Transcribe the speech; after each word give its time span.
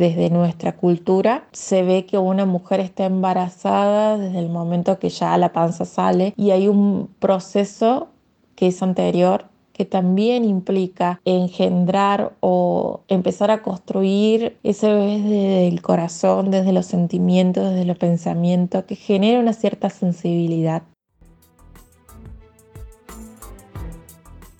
desde 0.00 0.30
nuestra 0.30 0.76
cultura 0.76 1.46
se 1.52 1.82
ve 1.82 2.06
que 2.06 2.16
una 2.16 2.46
mujer 2.46 2.80
está 2.80 3.04
embarazada 3.04 4.16
desde 4.16 4.38
el 4.38 4.48
momento 4.48 4.98
que 4.98 5.10
ya 5.10 5.36
la 5.36 5.52
panza 5.52 5.84
sale 5.84 6.32
y 6.38 6.52
hay 6.52 6.68
un 6.68 7.10
proceso 7.18 8.08
que 8.56 8.68
es 8.68 8.82
anterior 8.82 9.44
que 9.74 9.84
también 9.84 10.46
implica 10.46 11.20
engendrar 11.26 12.32
o 12.40 13.02
empezar 13.08 13.50
a 13.50 13.60
construir 13.60 14.56
ese 14.62 14.88
desde 14.88 15.68
el 15.68 15.82
corazón, 15.82 16.50
desde 16.50 16.72
los 16.72 16.86
sentimientos, 16.86 17.70
desde 17.70 17.84
los 17.84 17.98
pensamientos, 17.98 18.84
que 18.84 18.96
genera 18.96 19.38
una 19.38 19.52
cierta 19.52 19.90
sensibilidad. 19.90 20.82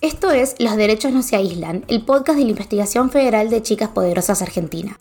Esto 0.01 0.31
es 0.31 0.55
Los 0.59 0.75
Derechos 0.75 1.11
No 1.11 1.23
Se 1.23 1.35
Aíslan, 1.35 1.83
el 1.87 2.03
podcast 2.05 2.37
de 2.37 2.45
la 2.45 2.51
Investigación 2.51 3.09
Federal 3.09 3.49
de 3.49 3.61
Chicas 3.63 3.89
Poderosas 3.89 4.43
Argentina. 4.43 4.97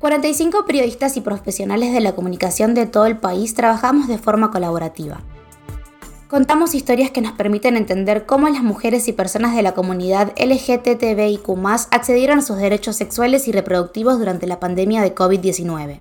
45 0.00 0.64
periodistas 0.64 1.18
y 1.18 1.20
profesionales 1.20 1.92
de 1.92 2.00
la 2.00 2.14
comunicación 2.14 2.74
de 2.74 2.86
todo 2.86 3.04
el 3.04 3.18
país 3.18 3.52
trabajamos 3.52 4.08
de 4.08 4.16
forma 4.16 4.50
colaborativa. 4.50 5.20
Contamos 6.26 6.74
historias 6.74 7.10
que 7.10 7.20
nos 7.20 7.32
permiten 7.32 7.76
entender 7.76 8.24
cómo 8.24 8.48
las 8.48 8.62
mujeres 8.62 9.08
y 9.08 9.12
personas 9.12 9.54
de 9.54 9.62
la 9.62 9.74
comunidad 9.74 10.32
LGTBIQ 10.38 11.50
accedieron 11.90 12.38
a 12.38 12.42
sus 12.42 12.56
derechos 12.56 12.96
sexuales 12.96 13.46
y 13.46 13.52
reproductivos 13.52 14.18
durante 14.18 14.46
la 14.46 14.58
pandemia 14.58 15.02
de 15.02 15.14
COVID-19. 15.14 16.00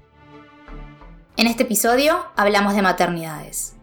En 1.36 1.48
este 1.48 1.64
episodio 1.64 2.20
hablamos 2.38 2.76
de 2.76 2.82
maternidades. 2.82 3.76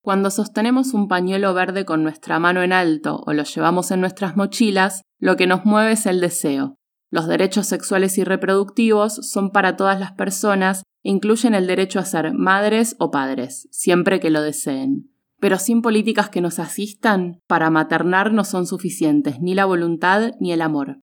Cuando 0.00 0.30
sostenemos 0.30 0.94
un 0.94 1.08
pañuelo 1.08 1.54
verde 1.54 1.84
con 1.84 2.04
nuestra 2.04 2.38
mano 2.38 2.62
en 2.62 2.72
alto 2.72 3.24
o 3.26 3.32
lo 3.32 3.42
llevamos 3.42 3.90
en 3.90 4.00
nuestras 4.00 4.36
mochilas, 4.36 5.02
lo 5.18 5.36
que 5.36 5.48
nos 5.48 5.64
mueve 5.64 5.92
es 5.92 6.06
el 6.06 6.20
deseo. 6.20 6.77
Los 7.10 7.26
derechos 7.26 7.66
sexuales 7.66 8.18
y 8.18 8.24
reproductivos 8.24 9.14
son 9.30 9.50
para 9.50 9.76
todas 9.76 9.98
las 9.98 10.12
personas 10.12 10.82
e 11.02 11.10
incluyen 11.10 11.54
el 11.54 11.66
derecho 11.66 11.98
a 11.98 12.04
ser 12.04 12.32
madres 12.34 12.96
o 12.98 13.10
padres, 13.10 13.68
siempre 13.70 14.20
que 14.20 14.30
lo 14.30 14.42
deseen 14.42 15.10
pero 15.40 15.58
sin 15.58 15.82
políticas 15.82 16.30
que 16.30 16.40
nos 16.40 16.58
asistan, 16.58 17.40
para 17.46 17.70
maternar 17.70 18.32
no 18.32 18.44
son 18.44 18.66
suficientes 18.66 19.40
ni 19.40 19.54
la 19.54 19.64
voluntad 19.64 20.32
ni 20.40 20.52
el 20.52 20.62
amor. 20.62 20.98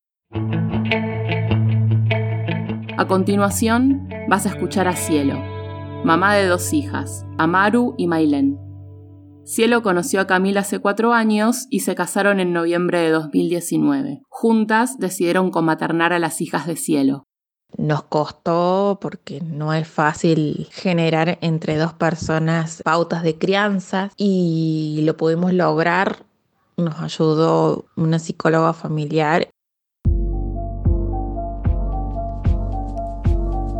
A 2.97 3.07
continuación, 3.07 4.09
vas 4.29 4.45
a 4.45 4.49
escuchar 4.49 4.87
a 4.87 4.95
Cielo, 4.95 5.39
mamá 6.03 6.35
de 6.35 6.47
dos 6.47 6.73
hijas, 6.73 7.25
Amaru 7.37 7.95
y 7.97 8.07
Mailen. 8.07 8.64
Cielo 9.45 9.83
conoció 9.83 10.21
a 10.21 10.27
Camila 10.27 10.61
hace 10.61 10.79
cuatro 10.79 11.13
años 11.13 11.67
y 11.69 11.81
se 11.81 11.93
casaron 11.93 12.39
en 12.39 12.51
noviembre 12.51 12.97
de 12.99 13.11
2019. 13.11 14.23
Juntas 14.27 14.97
decidieron 14.97 15.51
comaternar 15.51 16.13
a 16.13 16.19
las 16.19 16.41
hijas 16.41 16.65
de 16.65 16.75
Cielo. 16.75 17.25
Nos 17.77 18.03
costó 18.03 18.97
porque 18.99 19.41
no 19.41 19.71
es 19.71 19.87
fácil 19.87 20.67
generar 20.71 21.37
entre 21.41 21.77
dos 21.77 21.93
personas 21.93 22.81
pautas 22.83 23.21
de 23.21 23.37
crianza 23.37 24.09
y 24.17 25.01
lo 25.03 25.15
pudimos 25.15 25.53
lograr. 25.53 26.25
Nos 26.77 26.99
ayudó 26.99 27.85
una 27.95 28.17
psicóloga 28.17 28.73
familiar. 28.73 29.49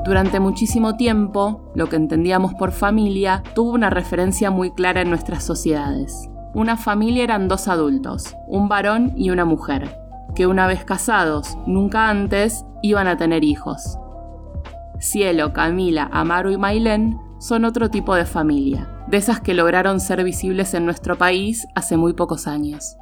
Durante 0.06 0.40
muchísimo 0.40 0.98
tiempo, 0.98 1.72
lo 1.74 1.90
que 1.90 1.96
entendíamos 1.96 2.54
por 2.54 2.72
familia 2.72 3.42
tuvo 3.56 3.72
una 3.72 3.90
referencia 3.90 4.52
muy 4.52 4.70
clara 4.70 5.02
en 5.02 5.10
nuestras 5.10 5.44
sociedades. 5.44 6.30
Una 6.54 6.78
familia 6.78 7.24
eran 7.24 7.48
dos 7.48 7.68
adultos, 7.68 8.36
un 8.48 8.70
varón 8.70 9.14
y 9.16 9.32
una 9.32 9.46
mujer, 9.46 9.98
que 10.36 10.46
una 10.46 10.68
vez 10.68 10.86
casados, 10.86 11.58
nunca 11.66 12.08
antes, 12.08 12.66
iban 12.84 13.08
a 13.08 13.18
tener 13.18 13.44
hijos. 13.44 13.98
Cielo, 15.00 15.54
Camila, 15.54 16.08
Amaro 16.14 16.52
y 16.52 16.58
Mailén 16.58 17.20
son 17.40 17.66
otro 17.66 17.90
tipo 17.90 18.14
de 18.14 18.26
familia, 18.26 18.88
de 19.08 19.18
esas 19.18 19.42
que 19.42 19.56
lograron 19.56 20.00
ser 20.00 20.24
visibles 20.24 20.76
en 20.76 20.86
nuestro 20.86 21.18
país 21.18 21.66
hace 21.74 21.98
muy 21.98 22.14
pocos 22.14 22.46
años. 22.46 22.96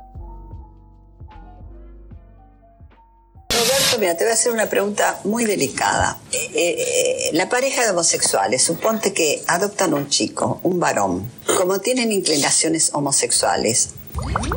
Mira, 3.99 4.17
te 4.17 4.23
voy 4.23 4.31
a 4.31 4.33
hacer 4.33 4.51
una 4.51 4.67
pregunta 4.69 5.19
muy 5.23 5.45
delicada. 5.45 6.19
Eh, 6.31 6.49
eh, 6.55 7.29
la 7.33 7.47
pareja 7.47 7.83
de 7.83 7.91
homosexuales, 7.91 8.63
suponte 8.63 9.13
que 9.13 9.43
adoptan 9.47 9.93
un 9.93 10.09
chico, 10.09 10.59
un 10.63 10.79
varón, 10.79 11.29
como 11.57 11.79
tienen 11.79 12.11
inclinaciones 12.11 12.89
homosexuales, 12.93 13.91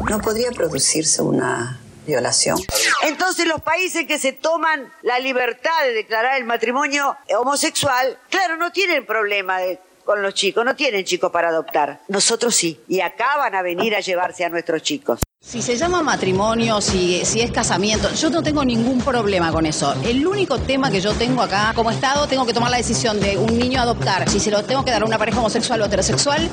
¿no 0.08 0.20
podría 0.20 0.50
producirse 0.52 1.22
una 1.22 1.80
violación. 2.06 2.58
Entonces 3.02 3.46
los 3.46 3.60
países 3.60 4.06
que 4.06 4.18
se 4.18 4.32
toman 4.32 4.92
la 5.02 5.18
libertad 5.18 5.84
de 5.84 5.92
declarar 5.92 6.38
el 6.38 6.44
matrimonio 6.44 7.16
homosexual, 7.36 8.18
claro, 8.30 8.56
no 8.56 8.70
tienen 8.72 9.04
problema 9.04 9.58
con 10.04 10.22
los 10.22 10.32
chicos, 10.34 10.64
no 10.64 10.76
tienen 10.76 11.04
chicos 11.04 11.30
para 11.30 11.48
adoptar. 11.48 12.00
Nosotros 12.08 12.54
sí, 12.54 12.80
y 12.88 13.00
acá 13.00 13.36
van 13.36 13.54
a 13.54 13.62
venir 13.62 13.94
a 13.94 14.00
llevarse 14.00 14.44
a 14.44 14.48
nuestros 14.48 14.82
chicos. 14.82 15.25
Si 15.46 15.62
se 15.62 15.76
llama 15.76 16.02
matrimonio, 16.02 16.80
si, 16.80 17.24
si 17.24 17.40
es 17.40 17.52
casamiento, 17.52 18.12
yo 18.14 18.30
no 18.30 18.42
tengo 18.42 18.64
ningún 18.64 18.98
problema 18.98 19.52
con 19.52 19.64
eso. 19.64 19.94
El 20.04 20.26
único 20.26 20.58
tema 20.58 20.90
que 20.90 21.00
yo 21.00 21.12
tengo 21.12 21.40
acá, 21.40 21.70
como 21.72 21.92
Estado, 21.92 22.26
tengo 22.26 22.44
que 22.44 22.52
tomar 22.52 22.72
la 22.72 22.78
decisión 22.78 23.20
de 23.20 23.38
un 23.38 23.56
niño 23.56 23.80
adoptar. 23.80 24.28
Si 24.28 24.40
se 24.40 24.50
lo 24.50 24.64
tengo 24.64 24.84
que 24.84 24.90
dar 24.90 25.02
a 25.02 25.06
una 25.06 25.18
pareja 25.18 25.38
homosexual 25.38 25.80
o 25.82 25.84
heterosexual, 25.84 26.50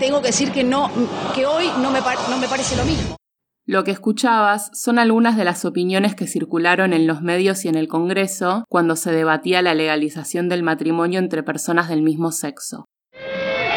tengo 0.00 0.20
que 0.22 0.26
decir 0.26 0.50
que 0.50 0.64
no, 0.64 0.90
que 1.36 1.46
hoy 1.46 1.70
no 1.80 1.92
me, 1.92 2.00
no 2.00 2.38
me 2.38 2.48
parece 2.48 2.74
lo 2.74 2.84
mismo. 2.84 3.14
Lo 3.64 3.84
que 3.84 3.92
escuchabas 3.92 4.70
son 4.74 4.98
algunas 4.98 5.36
de 5.36 5.44
las 5.44 5.64
opiniones 5.64 6.16
que 6.16 6.26
circularon 6.26 6.92
en 6.94 7.06
los 7.06 7.22
medios 7.22 7.64
y 7.64 7.68
en 7.68 7.76
el 7.76 7.86
Congreso 7.86 8.64
cuando 8.68 8.96
se 8.96 9.12
debatía 9.12 9.62
la 9.62 9.74
legalización 9.74 10.48
del 10.48 10.64
matrimonio 10.64 11.20
entre 11.20 11.44
personas 11.44 11.88
del 11.88 12.02
mismo 12.02 12.32
sexo. 12.32 12.86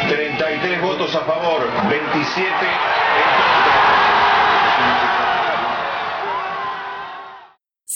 33 0.07 0.81
votos 0.81 1.13
a 1.13 1.19
favor, 1.19 1.61
27 1.87 2.49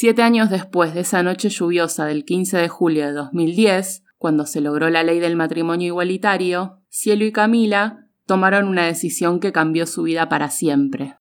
Siete 0.04 0.22
años 0.22 0.50
después 0.50 0.94
de 0.94 1.00
esa 1.00 1.24
noche 1.24 1.48
lluviosa 1.48 2.04
del 2.04 2.26
15 2.26 2.58
de 2.58 2.68
julio 2.68 3.06
de 3.06 3.14
2010, 3.14 4.04
cuando 4.18 4.46
se 4.46 4.60
logró 4.60 4.90
la 4.90 5.02
ley 5.02 5.22
del 5.22 5.38
matrimonio 5.38 5.88
igualitario, 5.88 6.82
Cielo 6.90 7.24
y 7.24 7.32
Camila 7.32 8.10
tomaron 8.26 8.68
una 8.68 8.86
decisión 8.86 9.40
que 9.40 9.54
cambió 9.54 9.88
su 9.88 10.04
vida 10.04 10.28
para 10.28 10.50
siempre. 10.50 11.16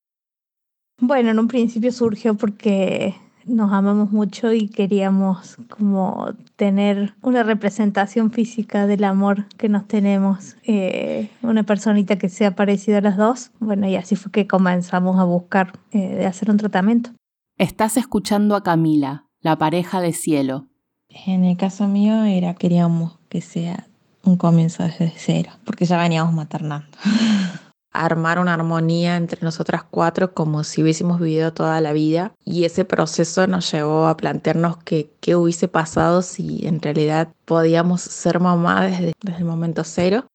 Bueno, 0.98 1.30
en 1.30 1.38
un 1.38 1.46
principio 1.46 1.92
surgió 1.92 2.34
porque 2.34 3.14
nos 3.46 3.72
amamos 3.72 4.10
mucho 4.10 4.52
y 4.52 4.66
queríamos 4.66 5.58
como 5.68 6.32
tener 6.56 7.14
una 7.22 7.44
representación 7.44 8.32
física 8.32 8.88
del 8.88 9.04
amor 9.04 9.46
que 9.58 9.68
nos 9.68 9.86
tenemos, 9.86 10.56
eh, 10.64 11.30
una 11.42 11.62
personita 11.62 12.18
que 12.18 12.28
sea 12.28 12.56
parecida 12.56 12.98
a 12.98 13.02
las 13.02 13.16
dos. 13.16 13.52
Bueno, 13.60 13.88
y 13.88 13.94
así 13.94 14.16
fue 14.16 14.32
que 14.32 14.48
comenzamos 14.48 15.20
a 15.20 15.24
buscar 15.24 15.78
eh, 15.92 16.16
de 16.16 16.26
hacer 16.26 16.50
un 16.50 16.56
tratamiento. 16.56 17.12
Estás 17.62 17.96
escuchando 17.96 18.56
a 18.56 18.64
Camila, 18.64 19.28
la 19.40 19.56
pareja 19.56 20.00
de 20.00 20.12
cielo. 20.12 20.66
En 21.08 21.44
el 21.44 21.56
caso 21.56 21.86
mío 21.86 22.24
era 22.24 22.54
queríamos 22.54 23.20
que 23.28 23.40
sea 23.40 23.86
un 24.24 24.36
comienzo 24.36 24.82
desde 24.82 25.12
cero, 25.16 25.52
porque 25.64 25.84
ya 25.84 25.96
veníamos 25.96 26.34
maternando. 26.34 26.88
armar 27.92 28.40
una 28.40 28.54
armonía 28.54 29.16
entre 29.16 29.42
nosotras 29.42 29.84
cuatro 29.88 30.34
como 30.34 30.64
si 30.64 30.82
hubiésemos 30.82 31.20
vivido 31.20 31.52
toda 31.52 31.80
la 31.80 31.92
vida 31.92 32.32
y 32.44 32.64
ese 32.64 32.84
proceso 32.84 33.46
nos 33.46 33.70
llevó 33.70 34.08
a 34.08 34.16
plantearnos 34.16 34.78
que 34.78 35.12
qué 35.20 35.36
hubiese 35.36 35.68
pasado 35.68 36.22
si 36.22 36.66
en 36.66 36.82
realidad 36.82 37.28
podíamos 37.44 38.00
ser 38.00 38.40
mamá 38.40 38.86
desde, 38.86 39.12
desde 39.22 39.38
el 39.38 39.44
momento 39.44 39.84
cero. 39.84 40.26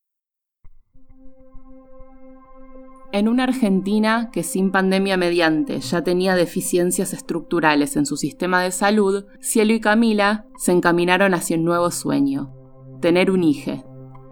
En 3.18 3.28
una 3.28 3.46
Argentina 3.46 4.30
que 4.32 4.44
sin 4.44 4.70
pandemia 4.72 5.18
mediante 5.18 5.80
ya 5.80 6.04
tenía 6.04 6.36
deficiencias 6.36 7.14
estructurales 7.14 7.96
en 7.96 8.06
su 8.06 8.16
sistema 8.16 8.62
de 8.62 8.70
salud, 8.70 9.26
Cielo 9.40 9.74
y 9.74 9.80
Camila 9.80 10.46
se 10.56 10.72
encaminaron 10.72 11.34
hacia 11.34 11.58
un 11.58 11.66
nuevo 11.66 11.90
sueño, 11.90 12.54
tener 13.02 13.32
un 13.32 13.44
hijo. 13.44 13.84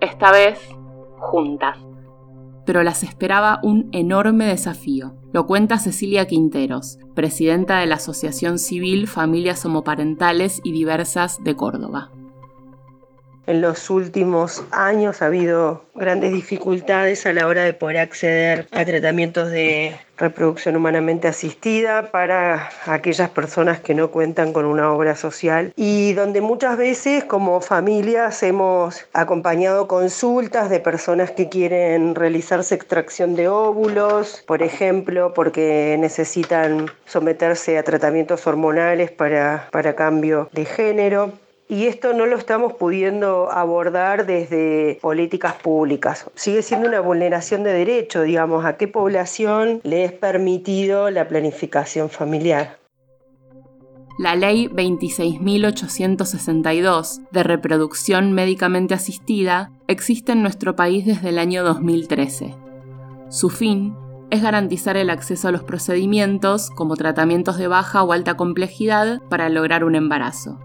Esta 0.01 0.31
vez, 0.31 0.60
juntas 1.18 1.80
pero 2.65 2.81
las 2.83 3.04
esperaba 3.04 3.60
un 3.63 3.89
enorme 3.92 4.45
desafío. 4.45 5.15
Lo 5.31 5.45
cuenta 5.45 5.77
Cecilia 5.77 6.25
Quinteros, 6.25 6.98
presidenta 7.13 7.80
de 7.80 7.86
la 7.86 7.95
Asociación 7.95 8.57
Civil 8.57 9.07
Familias 9.07 9.63
Homoparentales 9.65 10.62
y 10.63 10.71
Diversas 10.71 11.44
de 11.44 11.56
Córdoba. 11.56 12.12
En 13.47 13.62
los 13.62 13.92
últimos 13.92 14.63
años 14.71 15.21
ha 15.21 15.27
habido 15.27 15.83
grandes 15.94 16.33
dificultades 16.33 17.27
a 17.27 17.33
la 17.33 17.45
hora 17.45 17.63
de 17.63 17.74
poder 17.74 18.00
acceder 18.00 18.68
a 18.71 18.83
tratamientos 18.83 19.51
de 19.51 19.95
reproducción 20.18 20.75
humanamente 20.75 21.27
asistida 21.27 22.09
para 22.09 22.69
aquellas 22.88 23.30
personas 23.30 23.80
que 23.81 23.94
no 23.94 24.09
cuentan 24.09 24.51
con 24.51 24.65
una 24.65 24.92
obra 24.92 25.15
social 25.15 25.74
y 25.75 26.13
donde 26.13 26.42
muchas 26.42 26.77
veces 26.77 27.24
como 27.25 27.62
familias 27.62 28.42
hemos 28.42 29.06
acompañado 29.13 29.88
consultas 29.88 30.69
de 30.71 30.80
personas 30.80 31.31
que 31.31 31.48
quieren 31.48 32.15
realizarse 32.15 32.74
extracción 32.74 33.36
de 33.36 33.48
óvulos, 33.48 34.44
por 34.48 34.63
ejemplo, 34.63 35.33
porque 35.36 35.98
necesitan 36.00 36.88
someterse 37.06 37.77
a 37.77 37.83
tratamientos 37.83 38.48
hormonales 38.48 39.12
para, 39.12 39.68
para 39.71 39.95
cambio 39.95 40.50
de 40.51 40.65
género 40.65 41.33
y 41.67 41.88
esto 41.88 42.13
no 42.13 42.25
lo 42.25 42.38
estamos 42.38 42.73
pudiendo 42.73 43.51
abordar 43.51 44.25
desde 44.25 44.97
políticas 45.01 45.56
públicas. 45.56 46.29
Sigue 46.35 46.62
siendo 46.62 46.88
una 46.88 47.00
vulneración 47.00 47.63
de 47.63 47.73
derecho, 47.73 48.21
digamos, 48.21 48.65
a 48.65 48.77
qué 48.77 48.88
población 48.88 49.81
le 49.83 50.06
es 50.06 50.12
permitido 50.12 51.09
la 51.09 51.27
planificación 51.27 52.09
familiar. 52.09 52.77
La 54.17 54.35
Ley 54.35 54.69
26.862 54.69 57.27
de 57.31 57.44
reproducción 57.44 58.31
médicamente 58.31 58.94
asistida 58.94 59.73
existe 59.88 60.31
en 60.31 60.41
nuestro 60.41 60.77
país 60.77 61.06
desde 61.06 61.27
el 61.29 61.38
año 61.38 61.65
2013. 61.65 62.56
Su 63.29 63.50
fin 63.50 63.94
es 64.29 64.41
garantizar 64.41 64.95
el 64.95 65.09
acceso 65.09 65.50
a 65.50 65.51
los 65.51 65.63
procedimientos 65.63 66.69
como 66.69 66.95
tratamientos 66.95 67.57
de 67.57 67.67
baja 67.67 68.03
o 68.03 68.13
alta 68.13 68.38
complejidad 68.38 69.21
para 69.29 69.50
lograr 69.50 69.83
un 69.83 69.95
embarazo. 69.95 70.59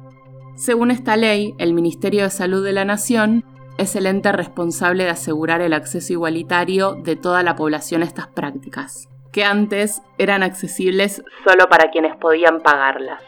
Según 0.61 0.91
esta 0.91 1.17
ley, 1.17 1.55
el 1.57 1.73
Ministerio 1.73 2.25
de 2.25 2.29
Salud 2.29 2.63
de 2.63 2.75
la 2.75 2.85
Nación 2.85 3.47
es 3.79 3.97
el 3.97 4.05
ente 4.05 4.31
responsable 4.31 5.05
de 5.05 5.09
asegurar 5.09 5.63
el 5.63 5.73
acceso 5.73 6.13
igualitario 6.13 6.97
de 7.03 7.17
toda 7.17 7.43
la 7.43 7.57
población 7.57 8.03
a 8.03 8.05
estas 8.05 8.29
prácticas, 8.29 9.09
que 9.33 9.43
antes 9.43 10.03
eran 10.19 10.43
accesibles 10.43 11.25
solo 11.47 11.67
para 11.71 11.91
quienes 11.91 12.15
podían 12.19 12.61
pagarlas. 12.61 13.23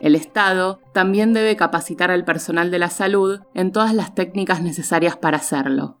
El 0.00 0.16
Estado 0.16 0.80
también 0.92 1.34
debe 1.34 1.54
capacitar 1.54 2.10
al 2.10 2.24
personal 2.24 2.72
de 2.72 2.80
la 2.80 2.90
salud 2.90 3.38
en 3.54 3.70
todas 3.70 3.94
las 3.94 4.16
técnicas 4.16 4.60
necesarias 4.60 5.16
para 5.16 5.36
hacerlo. 5.36 6.00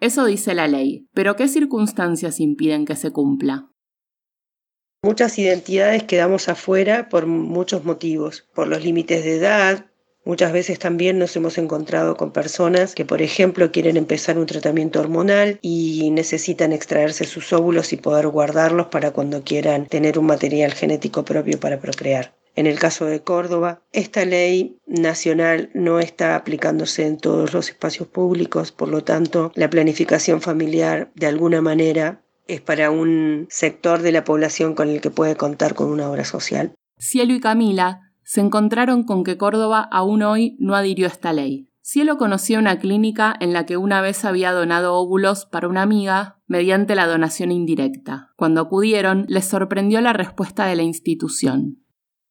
Eso 0.00 0.24
dice 0.24 0.54
la 0.54 0.66
ley, 0.66 1.08
pero 1.12 1.36
¿qué 1.36 1.46
circunstancias 1.46 2.40
impiden 2.40 2.86
que 2.86 2.96
se 2.96 3.12
cumpla? 3.12 3.71
Muchas 5.04 5.36
identidades 5.36 6.04
quedamos 6.04 6.48
afuera 6.48 7.08
por 7.08 7.26
muchos 7.26 7.84
motivos, 7.84 8.46
por 8.54 8.68
los 8.68 8.84
límites 8.84 9.24
de 9.24 9.34
edad. 9.34 9.86
Muchas 10.24 10.52
veces 10.52 10.78
también 10.78 11.18
nos 11.18 11.34
hemos 11.34 11.58
encontrado 11.58 12.16
con 12.16 12.30
personas 12.30 12.94
que, 12.94 13.04
por 13.04 13.20
ejemplo, 13.20 13.72
quieren 13.72 13.96
empezar 13.96 14.38
un 14.38 14.46
tratamiento 14.46 15.00
hormonal 15.00 15.58
y 15.60 16.08
necesitan 16.12 16.72
extraerse 16.72 17.24
sus 17.24 17.52
óvulos 17.52 17.92
y 17.92 17.96
poder 17.96 18.28
guardarlos 18.28 18.86
para 18.86 19.10
cuando 19.10 19.42
quieran 19.42 19.86
tener 19.86 20.20
un 20.20 20.26
material 20.26 20.72
genético 20.72 21.24
propio 21.24 21.58
para 21.58 21.80
procrear. 21.80 22.36
En 22.54 22.68
el 22.68 22.78
caso 22.78 23.06
de 23.06 23.22
Córdoba, 23.22 23.82
esta 23.92 24.24
ley 24.24 24.78
nacional 24.86 25.70
no 25.74 25.98
está 25.98 26.36
aplicándose 26.36 27.06
en 27.06 27.16
todos 27.16 27.52
los 27.52 27.70
espacios 27.70 28.06
públicos, 28.06 28.70
por 28.70 28.88
lo 28.88 29.02
tanto, 29.02 29.50
la 29.56 29.68
planificación 29.68 30.40
familiar 30.40 31.10
de 31.16 31.26
alguna 31.26 31.60
manera 31.60 32.21
es 32.46 32.60
para 32.60 32.90
un 32.90 33.46
sector 33.50 34.02
de 34.02 34.12
la 34.12 34.24
población 34.24 34.74
con 34.74 34.88
el 34.88 35.00
que 35.00 35.10
puede 35.10 35.36
contar 35.36 35.74
con 35.74 35.88
una 35.88 36.10
obra 36.10 36.24
social. 36.24 36.74
Cielo 36.98 37.34
y 37.34 37.40
Camila 37.40 38.00
se 38.24 38.40
encontraron 38.40 39.04
con 39.04 39.24
que 39.24 39.36
Córdoba 39.36 39.88
aún 39.90 40.22
hoy 40.22 40.56
no 40.58 40.74
adhirió 40.74 41.06
a 41.06 41.10
esta 41.10 41.32
ley. 41.32 41.68
Cielo 41.84 42.16
conocía 42.16 42.60
una 42.60 42.78
clínica 42.78 43.34
en 43.40 43.52
la 43.52 43.66
que 43.66 43.76
una 43.76 44.00
vez 44.00 44.24
había 44.24 44.52
donado 44.52 44.94
óvulos 44.94 45.46
para 45.46 45.66
una 45.66 45.82
amiga 45.82 46.38
mediante 46.46 46.94
la 46.94 47.08
donación 47.08 47.50
indirecta. 47.50 48.30
Cuando 48.36 48.60
acudieron, 48.60 49.24
les 49.28 49.46
sorprendió 49.46 50.00
la 50.00 50.12
respuesta 50.12 50.66
de 50.66 50.76
la 50.76 50.84
institución. 50.84 51.81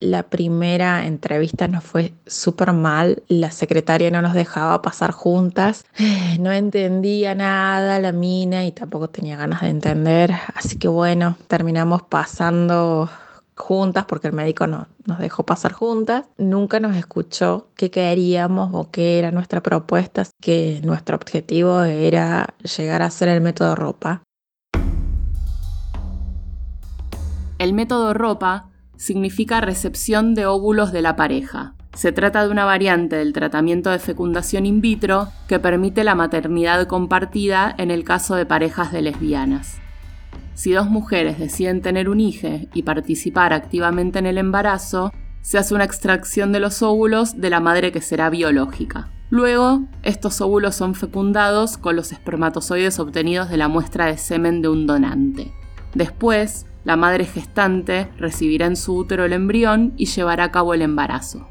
La 0.01 0.23
primera 0.23 1.05
entrevista 1.05 1.67
nos 1.67 1.83
fue 1.83 2.15
súper 2.25 2.73
mal, 2.73 3.21
la 3.27 3.51
secretaria 3.51 4.09
no 4.09 4.23
nos 4.23 4.33
dejaba 4.33 4.81
pasar 4.81 5.11
juntas, 5.11 5.85
no 6.39 6.51
entendía 6.51 7.35
nada 7.35 7.99
la 7.99 8.11
mina 8.11 8.65
y 8.65 8.71
tampoco 8.71 9.11
tenía 9.11 9.37
ganas 9.37 9.61
de 9.61 9.69
entender, 9.69 10.33
así 10.55 10.79
que 10.79 10.87
bueno, 10.87 11.37
terminamos 11.47 12.01
pasando 12.01 13.11
juntas 13.55 14.05
porque 14.05 14.29
el 14.29 14.33
médico 14.33 14.65
no, 14.65 14.87
nos 15.05 15.19
dejó 15.19 15.45
pasar 15.45 15.71
juntas, 15.71 16.25
nunca 16.35 16.79
nos 16.79 16.95
escuchó 16.95 17.67
qué 17.75 17.91
queríamos 17.91 18.71
o 18.73 18.89
qué 18.89 19.19
era 19.19 19.29
nuestra 19.29 19.61
propuesta, 19.61 20.23
que 20.41 20.81
nuestro 20.83 21.15
objetivo 21.15 21.83
era 21.83 22.55
llegar 22.75 23.03
a 23.03 23.05
hacer 23.05 23.29
el 23.29 23.41
método 23.41 23.75
ropa. 23.75 24.23
El 27.59 27.73
método 27.73 28.15
ropa 28.15 28.70
significa 29.01 29.61
recepción 29.61 30.35
de 30.35 30.45
óvulos 30.45 30.91
de 30.91 31.01
la 31.01 31.15
pareja. 31.15 31.73
Se 31.95 32.11
trata 32.11 32.45
de 32.45 32.51
una 32.51 32.65
variante 32.65 33.15
del 33.15 33.33
tratamiento 33.33 33.89
de 33.89 33.97
fecundación 33.97 34.67
in 34.67 34.79
vitro 34.79 35.27
que 35.47 35.57
permite 35.57 36.03
la 36.03 36.13
maternidad 36.13 36.85
compartida 36.85 37.73
en 37.79 37.89
el 37.89 38.03
caso 38.03 38.35
de 38.35 38.45
parejas 38.45 38.91
de 38.91 39.01
lesbianas. 39.01 39.79
Si 40.53 40.71
dos 40.71 40.87
mujeres 40.87 41.39
deciden 41.39 41.81
tener 41.81 42.09
un 42.09 42.19
hijo 42.19 42.47
y 42.75 42.83
participar 42.83 43.53
activamente 43.53 44.19
en 44.19 44.27
el 44.27 44.37
embarazo, 44.37 45.11
se 45.41 45.57
hace 45.57 45.73
una 45.73 45.85
extracción 45.85 46.51
de 46.51 46.59
los 46.59 46.83
óvulos 46.83 47.41
de 47.41 47.49
la 47.49 47.59
madre 47.59 47.91
que 47.91 48.01
será 48.01 48.29
biológica. 48.29 49.09
Luego, 49.31 49.81
estos 50.03 50.41
óvulos 50.41 50.75
son 50.75 50.93
fecundados 50.93 51.79
con 51.79 51.95
los 51.95 52.11
espermatozoides 52.11 52.99
obtenidos 52.99 53.49
de 53.49 53.57
la 53.57 53.67
muestra 53.67 54.05
de 54.05 54.17
semen 54.19 54.61
de 54.61 54.67
un 54.67 54.85
donante. 54.85 55.51
Después, 55.95 56.67
la 56.83 56.95
madre 56.95 57.25
gestante 57.25 58.09
recibirá 58.17 58.65
en 58.65 58.75
su 58.75 58.95
útero 58.95 59.25
el 59.25 59.33
embrión 59.33 59.93
y 59.97 60.05
llevará 60.05 60.45
a 60.45 60.51
cabo 60.51 60.73
el 60.73 60.81
embarazo. 60.81 61.47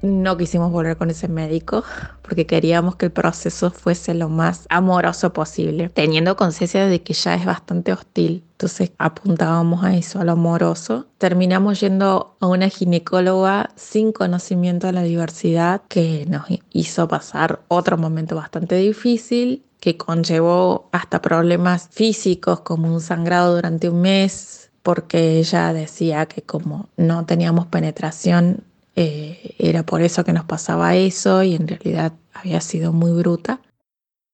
No 0.00 0.36
quisimos 0.36 0.70
volver 0.70 0.96
con 0.96 1.10
ese 1.10 1.26
médico 1.26 1.82
porque 2.22 2.46
queríamos 2.46 2.94
que 2.94 3.06
el 3.06 3.12
proceso 3.12 3.72
fuese 3.72 4.14
lo 4.14 4.28
más 4.28 4.66
amoroso 4.70 5.32
posible, 5.32 5.88
teniendo 5.88 6.36
conciencia 6.36 6.86
de 6.86 7.02
que 7.02 7.14
ya 7.14 7.34
es 7.34 7.44
bastante 7.44 7.92
hostil. 7.92 8.44
Entonces 8.52 8.92
apuntábamos 8.98 9.82
a 9.82 9.96
eso, 9.96 10.20
a 10.20 10.24
lo 10.24 10.32
amoroso. 10.32 11.06
Terminamos 11.18 11.80
yendo 11.80 12.36
a 12.38 12.46
una 12.46 12.68
ginecóloga 12.68 13.70
sin 13.74 14.12
conocimiento 14.12 14.86
de 14.86 14.92
la 14.92 15.02
diversidad 15.02 15.82
que 15.88 16.26
nos 16.28 16.44
hizo 16.70 17.08
pasar 17.08 17.62
otro 17.66 17.98
momento 17.98 18.36
bastante 18.36 18.76
difícil 18.76 19.64
que 19.80 19.96
conllevó 19.96 20.88
hasta 20.92 21.22
problemas 21.22 21.88
físicos 21.90 22.60
como 22.60 22.92
un 22.92 23.00
sangrado 23.00 23.54
durante 23.54 23.88
un 23.88 24.00
mes, 24.00 24.70
porque 24.82 25.38
ella 25.38 25.72
decía 25.72 26.26
que 26.26 26.42
como 26.42 26.88
no 26.96 27.24
teníamos 27.26 27.66
penetración, 27.66 28.64
eh, 28.96 29.54
era 29.58 29.84
por 29.84 30.02
eso 30.02 30.24
que 30.24 30.32
nos 30.32 30.44
pasaba 30.44 30.96
eso 30.96 31.42
y 31.42 31.54
en 31.54 31.68
realidad 31.68 32.12
había 32.32 32.60
sido 32.60 32.92
muy 32.92 33.12
bruta. 33.12 33.60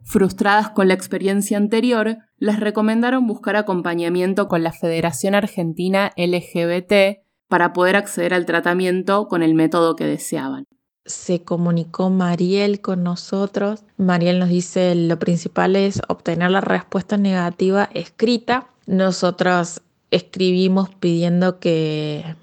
Frustradas 0.02 0.70
con 0.70 0.88
la 0.88 0.94
experiencia 0.94 1.56
anterior, 1.56 2.18
les 2.38 2.60
recomendaron 2.60 3.26
buscar 3.26 3.56
acompañamiento 3.56 4.48
con 4.48 4.62
la 4.62 4.72
Federación 4.72 5.34
Argentina 5.34 6.12
LGBT 6.16 7.22
para 7.48 7.72
poder 7.72 7.96
acceder 7.96 8.34
al 8.34 8.46
tratamiento 8.46 9.28
con 9.28 9.42
el 9.42 9.54
método 9.54 9.96
que 9.96 10.04
deseaban 10.04 10.66
se 11.06 11.42
comunicó 11.42 12.10
Mariel 12.10 12.80
con 12.80 13.02
nosotros. 13.02 13.84
Mariel 13.96 14.38
nos 14.38 14.48
dice 14.48 14.94
lo 14.94 15.18
principal 15.18 15.76
es 15.76 16.00
obtener 16.08 16.50
la 16.50 16.60
respuesta 16.60 17.16
negativa 17.16 17.88
escrita. 17.92 18.66
Nosotros 18.86 19.82
escribimos 20.10 20.90
pidiendo 20.94 21.58
que, 21.58 22.36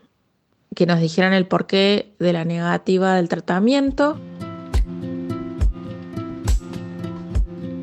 que 0.75 0.85
nos 0.85 0.99
dijeran 0.99 1.33
el 1.33 1.47
porqué 1.47 2.13
de 2.19 2.33
la 2.33 2.45
negativa 2.45 3.15
del 3.15 3.29
tratamiento. 3.29 4.19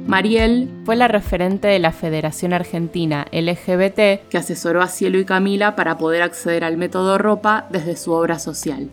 Mariel 0.06 0.70
fue 0.86 0.96
la 0.96 1.06
referente 1.06 1.68
de 1.68 1.78
la 1.78 1.92
Federación 1.92 2.54
Argentina 2.54 3.26
LGBT 3.30 4.26
que 4.30 4.38
asesoró 4.38 4.80
a 4.80 4.88
Cielo 4.88 5.18
y 5.18 5.26
Camila 5.26 5.76
para 5.76 5.98
poder 5.98 6.22
acceder 6.22 6.64
al 6.64 6.78
método 6.78 7.18
ropa 7.18 7.66
desde 7.70 7.94
su 7.94 8.12
obra 8.12 8.38
social. 8.38 8.88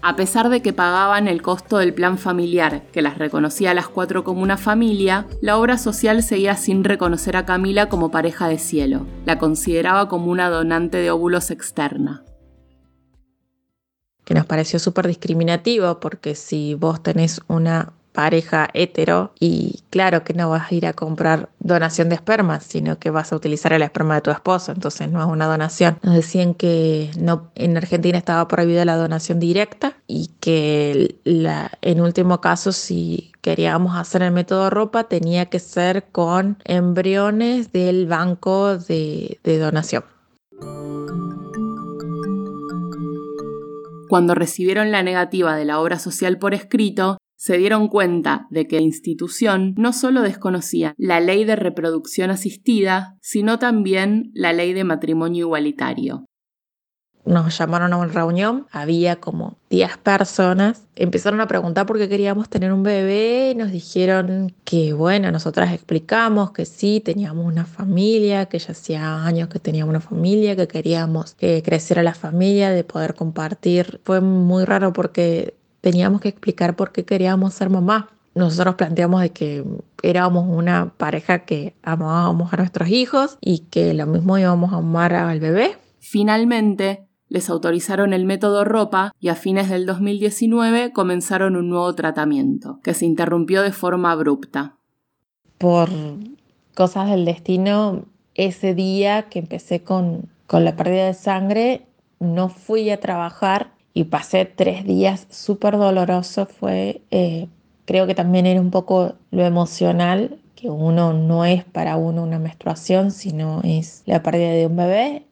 A 0.00 0.14
pesar 0.14 0.48
de 0.48 0.62
que 0.62 0.72
pagaban 0.72 1.26
el 1.26 1.42
costo 1.42 1.78
del 1.78 1.92
plan 1.92 2.18
familiar, 2.18 2.84
que 2.92 3.02
las 3.02 3.18
reconocía 3.18 3.72
a 3.72 3.74
las 3.74 3.88
cuatro 3.88 4.22
como 4.22 4.42
una 4.42 4.56
familia, 4.56 5.26
la 5.42 5.58
obra 5.58 5.76
social 5.76 6.22
seguía 6.22 6.54
sin 6.56 6.84
reconocer 6.84 7.36
a 7.36 7.44
Camila 7.44 7.88
como 7.88 8.12
pareja 8.12 8.48
de 8.48 8.58
cielo. 8.58 9.06
La 9.26 9.38
consideraba 9.38 10.08
como 10.08 10.30
una 10.30 10.50
donante 10.50 10.98
de 10.98 11.10
óvulos 11.10 11.50
externa. 11.50 12.22
Que 14.24 14.34
nos 14.34 14.46
pareció 14.46 14.78
súper 14.78 15.08
discriminativo 15.08 15.98
porque 15.98 16.36
si 16.36 16.74
vos 16.74 17.02
tenés 17.02 17.40
una 17.48 17.92
pareja 18.18 18.68
hetero 18.74 19.30
y 19.38 19.84
claro 19.90 20.24
que 20.24 20.34
no 20.34 20.50
vas 20.50 20.72
a 20.72 20.74
ir 20.74 20.86
a 20.88 20.92
comprar 20.92 21.50
donación 21.60 22.08
de 22.08 22.16
esperma, 22.16 22.58
sino 22.58 22.98
que 22.98 23.10
vas 23.10 23.32
a 23.32 23.36
utilizar 23.36 23.72
el 23.72 23.82
esperma 23.82 24.16
de 24.16 24.22
tu 24.22 24.32
esposo, 24.32 24.72
entonces 24.72 25.08
no 25.08 25.22
es 25.22 25.28
una 25.28 25.46
donación. 25.46 26.00
Nos 26.02 26.16
decían 26.16 26.54
que 26.54 27.12
no, 27.16 27.52
en 27.54 27.76
Argentina 27.76 28.18
estaba 28.18 28.48
prohibida 28.48 28.84
la 28.84 28.96
donación 28.96 29.38
directa 29.38 29.98
y 30.08 30.32
que 30.40 31.20
la, 31.22 31.70
en 31.80 32.00
último 32.00 32.40
caso 32.40 32.72
si 32.72 33.30
queríamos 33.40 33.96
hacer 33.96 34.22
el 34.22 34.32
método 34.32 34.68
ropa 34.68 35.04
tenía 35.04 35.46
que 35.46 35.60
ser 35.60 36.06
con 36.10 36.60
embriones 36.64 37.70
del 37.70 38.08
banco 38.08 38.78
de, 38.78 39.38
de 39.44 39.58
donación. 39.60 40.02
Cuando 44.08 44.34
recibieron 44.34 44.90
la 44.90 45.04
negativa 45.04 45.54
de 45.54 45.66
la 45.66 45.78
obra 45.78 46.00
social 46.00 46.38
por 46.38 46.54
escrito, 46.54 47.17
se 47.38 47.56
dieron 47.56 47.86
cuenta 47.86 48.48
de 48.50 48.66
que 48.66 48.76
la 48.76 48.82
institución 48.82 49.74
no 49.78 49.92
solo 49.92 50.22
desconocía 50.22 50.94
la 50.98 51.20
ley 51.20 51.44
de 51.44 51.54
reproducción 51.54 52.30
asistida, 52.30 53.16
sino 53.22 53.60
también 53.60 54.32
la 54.34 54.52
ley 54.52 54.72
de 54.72 54.82
matrimonio 54.82 55.46
igualitario. 55.46 56.24
Nos 57.24 57.56
llamaron 57.56 57.92
a 57.92 57.98
una 57.98 58.12
reunión, 58.12 58.66
había 58.72 59.16
como 59.16 59.58
10 59.70 59.98
personas, 59.98 60.88
empezaron 60.96 61.40
a 61.40 61.46
preguntar 61.46 61.86
por 61.86 61.98
qué 61.98 62.08
queríamos 62.08 62.48
tener 62.48 62.72
un 62.72 62.82
bebé 62.82 63.50
y 63.52 63.54
nos 63.54 63.70
dijeron 63.70 64.52
que 64.64 64.92
bueno, 64.94 65.30
nosotras 65.30 65.72
explicamos 65.72 66.50
que 66.52 66.64
sí, 66.64 67.00
teníamos 67.04 67.46
una 67.46 67.66
familia, 67.66 68.46
que 68.46 68.58
ya 68.58 68.72
hacía 68.72 69.24
años 69.24 69.48
que 69.48 69.60
teníamos 69.60 69.90
una 69.90 70.00
familia, 70.00 70.56
que 70.56 70.66
queríamos 70.66 71.34
que 71.34 71.62
creciera 71.62 72.02
la 72.02 72.14
familia, 72.14 72.70
de 72.70 72.82
poder 72.82 73.14
compartir. 73.14 74.00
Fue 74.04 74.20
muy 74.20 74.64
raro 74.64 74.92
porque 74.92 75.54
teníamos 75.80 76.20
que 76.20 76.28
explicar 76.28 76.76
por 76.76 76.92
qué 76.92 77.04
queríamos 77.04 77.54
ser 77.54 77.70
mamá. 77.70 78.10
Nosotros 78.34 78.76
planteamos 78.76 79.22
de 79.22 79.30
que 79.30 79.64
éramos 80.02 80.46
una 80.48 80.92
pareja 80.96 81.40
que 81.40 81.74
amábamos 81.82 82.52
a 82.52 82.58
nuestros 82.58 82.88
hijos 82.88 83.38
y 83.40 83.60
que 83.70 83.94
lo 83.94 84.06
mismo 84.06 84.38
íbamos 84.38 84.72
a 84.72 84.76
amar 84.76 85.14
al 85.14 85.40
bebé. 85.40 85.76
Finalmente, 85.98 87.08
les 87.28 87.50
autorizaron 87.50 88.12
el 88.12 88.24
método 88.24 88.64
ropa 88.64 89.12
y 89.20 89.28
a 89.28 89.34
fines 89.34 89.68
del 89.68 89.86
2019 89.86 90.92
comenzaron 90.92 91.56
un 91.56 91.68
nuevo 91.68 91.94
tratamiento, 91.94 92.80
que 92.82 92.94
se 92.94 93.06
interrumpió 93.06 93.62
de 93.62 93.72
forma 93.72 94.12
abrupta. 94.12 94.76
Por 95.58 95.90
cosas 96.74 97.10
del 97.10 97.24
destino, 97.24 98.04
ese 98.34 98.74
día 98.74 99.28
que 99.28 99.40
empecé 99.40 99.82
con, 99.82 100.28
con 100.46 100.64
la 100.64 100.76
pérdida 100.76 101.06
de 101.06 101.14
sangre, 101.14 101.86
no 102.20 102.48
fui 102.48 102.88
a 102.90 103.00
trabajar 103.00 103.72
y 103.94 104.04
pasé 104.04 104.44
tres 104.44 104.84
días 104.84 105.26
súper 105.30 105.76
dolorosos. 105.76 106.48
Fue, 106.48 107.02
eh, 107.10 107.48
creo 107.84 108.06
que 108.06 108.14
también 108.14 108.46
era 108.46 108.60
un 108.60 108.70
poco 108.70 109.14
lo 109.30 109.44
emocional, 109.44 110.38
que 110.54 110.70
uno 110.70 111.12
no 111.12 111.44
es 111.44 111.64
para 111.64 111.96
uno 111.96 112.22
una 112.22 112.38
menstruación, 112.38 113.10
sino 113.10 113.60
es 113.64 114.02
la 114.06 114.22
pérdida 114.22 114.50
de 114.50 114.66
un 114.66 114.76
bebé, 114.76 115.24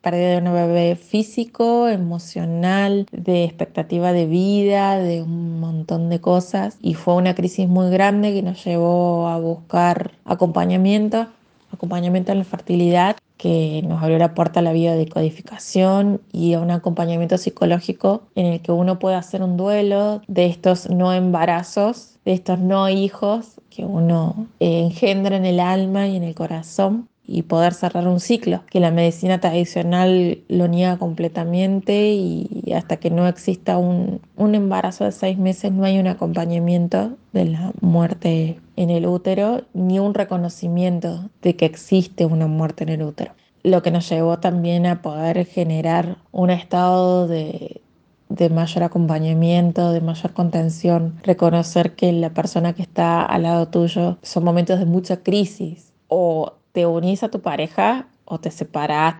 pérdida 0.00 0.40
de 0.40 0.48
un 0.48 0.54
bebé 0.54 0.96
físico, 0.96 1.88
emocional, 1.88 3.06
de 3.12 3.44
expectativa 3.44 4.12
de 4.12 4.26
vida, 4.26 4.98
de 4.98 5.22
un 5.22 5.60
montón 5.60 6.10
de 6.10 6.20
cosas. 6.20 6.78
Y 6.80 6.94
fue 6.94 7.14
una 7.14 7.34
crisis 7.34 7.68
muy 7.68 7.90
grande 7.90 8.32
que 8.32 8.42
nos 8.42 8.64
llevó 8.64 9.28
a 9.28 9.38
buscar 9.38 10.12
acompañamiento, 10.24 11.26
acompañamiento 11.70 12.32
en 12.32 12.38
la 12.38 12.44
fertilidad 12.44 13.16
que 13.42 13.82
nos 13.82 14.00
abrió 14.00 14.18
la 14.18 14.34
puerta 14.34 14.60
a 14.60 14.62
la 14.62 14.72
vida 14.72 14.94
de 14.94 15.08
codificación 15.08 16.20
y 16.30 16.52
a 16.52 16.60
un 16.60 16.70
acompañamiento 16.70 17.36
psicológico 17.38 18.22
en 18.36 18.46
el 18.46 18.60
que 18.60 18.70
uno 18.70 19.00
puede 19.00 19.16
hacer 19.16 19.42
un 19.42 19.56
duelo 19.56 20.22
de 20.28 20.46
estos 20.46 20.88
no 20.88 21.12
embarazos, 21.12 22.20
de 22.24 22.34
estos 22.34 22.60
no 22.60 22.88
hijos 22.88 23.60
que 23.68 23.84
uno 23.84 24.46
engendra 24.60 25.36
en 25.36 25.44
el 25.44 25.58
alma 25.58 26.06
y 26.06 26.14
en 26.14 26.22
el 26.22 26.36
corazón 26.36 27.08
y 27.24 27.42
poder 27.42 27.72
cerrar 27.74 28.08
un 28.08 28.20
ciclo, 28.20 28.62
que 28.68 28.80
la 28.80 28.90
medicina 28.90 29.40
tradicional 29.40 30.38
lo 30.48 30.68
niega 30.68 30.98
completamente 30.98 32.12
y 32.12 32.72
hasta 32.74 32.96
que 32.96 33.10
no 33.10 33.28
exista 33.28 33.78
un, 33.78 34.20
un 34.36 34.54
embarazo 34.54 35.04
de 35.04 35.12
seis 35.12 35.38
meses 35.38 35.72
no 35.72 35.84
hay 35.84 35.98
un 35.98 36.08
acompañamiento 36.08 37.16
de 37.32 37.44
la 37.46 37.72
muerte 37.80 38.58
en 38.76 38.90
el 38.90 39.06
útero 39.06 39.62
ni 39.72 39.98
un 39.98 40.14
reconocimiento 40.14 41.30
de 41.42 41.56
que 41.56 41.64
existe 41.64 42.26
una 42.26 42.46
muerte 42.46 42.84
en 42.84 42.90
el 42.90 43.02
útero. 43.02 43.32
Lo 43.62 43.82
que 43.82 43.92
nos 43.92 44.08
llevó 44.08 44.40
también 44.40 44.86
a 44.86 45.02
poder 45.02 45.46
generar 45.46 46.16
un 46.32 46.50
estado 46.50 47.28
de, 47.28 47.80
de 48.28 48.50
mayor 48.50 48.82
acompañamiento, 48.82 49.92
de 49.92 50.00
mayor 50.00 50.32
contención, 50.32 51.14
reconocer 51.22 51.94
que 51.94 52.12
la 52.12 52.30
persona 52.30 52.72
que 52.72 52.82
está 52.82 53.22
al 53.22 53.42
lado 53.42 53.68
tuyo 53.68 54.18
son 54.22 54.44
momentos 54.44 54.78
de 54.78 54.86
mucha 54.86 55.18
crisis 55.18 55.92
o 56.08 56.54
te 56.72 56.86
unís 56.86 57.22
a 57.22 57.30
tu 57.30 57.40
pareja 57.40 58.08
o 58.24 58.40
te 58.40 58.50
separás. 58.50 59.18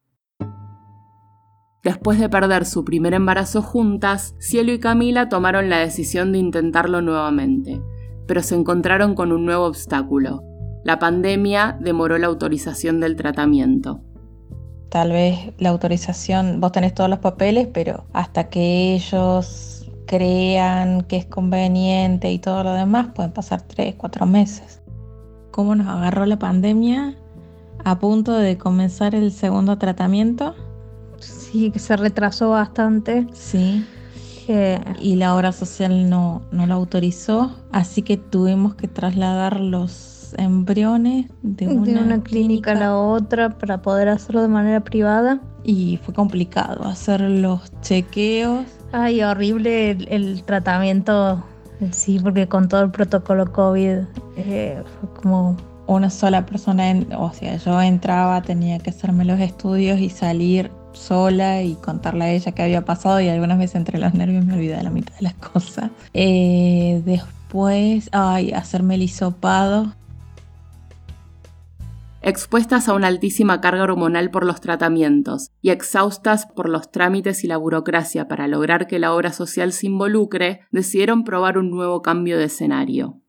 Después 1.85 2.19
de 2.19 2.29
perder 2.29 2.65
su 2.65 2.85
primer 2.85 3.13
embarazo 3.13 3.61
juntas, 3.61 4.35
Cielo 4.39 4.73
y 4.73 4.79
Camila 4.79 5.29
tomaron 5.29 5.69
la 5.69 5.79
decisión 5.79 6.33
de 6.33 6.39
intentarlo 6.39 7.03
nuevamente, 7.03 7.83
pero 8.27 8.43
se 8.43 8.55
encontraron 8.55 9.15
con 9.15 9.33
un 9.33 9.45
nuevo 9.45 9.67
obstáculo. 9.67 10.43
La 10.85 10.99
pandemia 10.99 11.77
demoró 11.81 12.19
la 12.19 12.29
autorización 12.29 13.01
del 13.01 13.17
tratamiento. 13.17 14.01
Tal 14.91 15.11
vez 15.11 15.53
la 15.59 15.71
autorización, 15.71 16.61
vos 16.61 16.73
tenés 16.73 16.95
todos 16.95 17.11
los 17.11 17.19
papeles, 17.19 17.69
pero 17.73 18.05
hasta 18.13 18.49
que 18.49 18.95
ellos 18.95 19.91
crean 20.07 21.03
que 21.03 21.17
es 21.17 21.27
conveniente 21.27 22.31
y 22.31 22.39
todo 22.39 22.63
lo 22.63 22.75
demás, 22.75 23.09
pueden 23.15 23.33
pasar 23.33 23.63
tres, 23.63 23.95
cuatro 23.97 24.27
meses. 24.27 24.83
¿Cómo 25.51 25.75
nos 25.75 25.89
agarró 25.89 26.27
la 26.27 26.39
pandemia? 26.39 27.17
A 27.85 27.99
punto 27.99 28.33
de 28.33 28.59
comenzar 28.59 29.15
el 29.15 29.33
segundo 29.33 29.79
tratamiento. 29.79 30.55
Sí, 31.19 31.71
que 31.71 31.79
se 31.79 31.97
retrasó 31.97 32.51
bastante. 32.51 33.27
Sí. 33.33 33.85
Y 35.01 35.17
la 35.17 35.35
obra 35.35 35.53
social 35.53 36.11
no, 36.11 36.43
no 36.51 36.67
lo 36.67 36.75
autorizó, 36.75 37.57
así 37.71 38.03
que 38.03 38.17
tuvimos 38.17 38.75
que 38.75 38.89
trasladar 38.89 39.61
los 39.61 40.35
embriones 40.37 41.27
de 41.43 41.69
una, 41.69 42.23
clínica, 42.23 42.73
a 42.73 42.75
la 42.75 42.97
otra 42.97 43.51
para 43.51 43.83
poder 43.83 44.09
hacerlo 44.09 44.43
de 44.43 44.49
manera 44.49 44.81
privada. 44.81 45.41
Y 45.65 45.99
fue 46.03 46.13
complicado 46.13 46.85
hacer 46.85 47.21
los 47.21 47.71
chequeos. 47.83 48.67
Ay, 48.93 49.23
horrible 49.23 49.93
el, 49.93 50.43
tratamiento, 50.43 51.43
sí, 51.93 52.19
porque 52.23 52.49
con 52.49 52.69
todo 52.69 52.83
el 52.83 52.91
protocolo 52.91 53.51
COVID 53.53 53.99
eh, 54.37 54.83
fue 55.01 55.23
como 55.23 55.57
una 55.87 56.11
sola 56.11 56.47
persona, 56.47 56.95
o 57.19 57.33
sea, 57.33 57.57
yo 57.57 57.81
entraba, 57.81 58.43
tenía 58.43 58.79
que 58.79 58.91
hacerme 58.91 59.25
los 59.25 59.41
estudios 59.41 59.99
y 60.01 60.11
salir 60.11 60.71
sola 60.93 61.63
y 61.63 61.75
contarle 61.75 62.25
a 62.25 62.31
ella 62.31 62.53
qué 62.53 62.63
había 62.63 62.85
pasado 62.85 63.21
y 63.21 63.29
algunas 63.29 63.59
veces 63.59 63.77
entre 63.77 63.99
los 63.99 64.15
nervios 64.15 64.45
me 64.45 64.55
olvidé 64.55 64.77
de 64.77 64.83
la 64.83 64.91
mitad 64.91 65.15
de 65.15 65.23
las 65.23 65.35
cosas. 65.35 65.91
Eh, 66.15 67.03
después, 67.05 68.09
ay, 68.13 68.53
hacerme 68.53 68.95
el 68.97 69.03
hisopado. 69.03 69.95
Expuestas 72.25 72.89
a 72.89 72.95
una 72.95 73.09
altísima 73.09 73.61
carga 73.61 73.83
hormonal 73.83 74.31
por 74.31 74.45
los 74.45 74.61
tratamientos 74.61 75.51
y 75.61 75.71
exhaustas 75.71 76.47
por 76.47 76.69
los 76.69 76.93
trámites 76.93 77.43
y 77.43 77.49
la 77.49 77.57
burocracia 77.57 78.29
para 78.29 78.47
lograr 78.47 78.87
que 78.87 79.01
la 79.01 79.13
obra 79.13 79.33
social 79.33 79.73
se 79.73 79.87
involucre, 79.89 80.61
decidieron 80.71 81.25
probar 81.25 81.59
un 81.59 81.71
nuevo 81.71 82.01
cambio 82.01 82.39
de 82.39 82.45
escenario. 82.45 83.22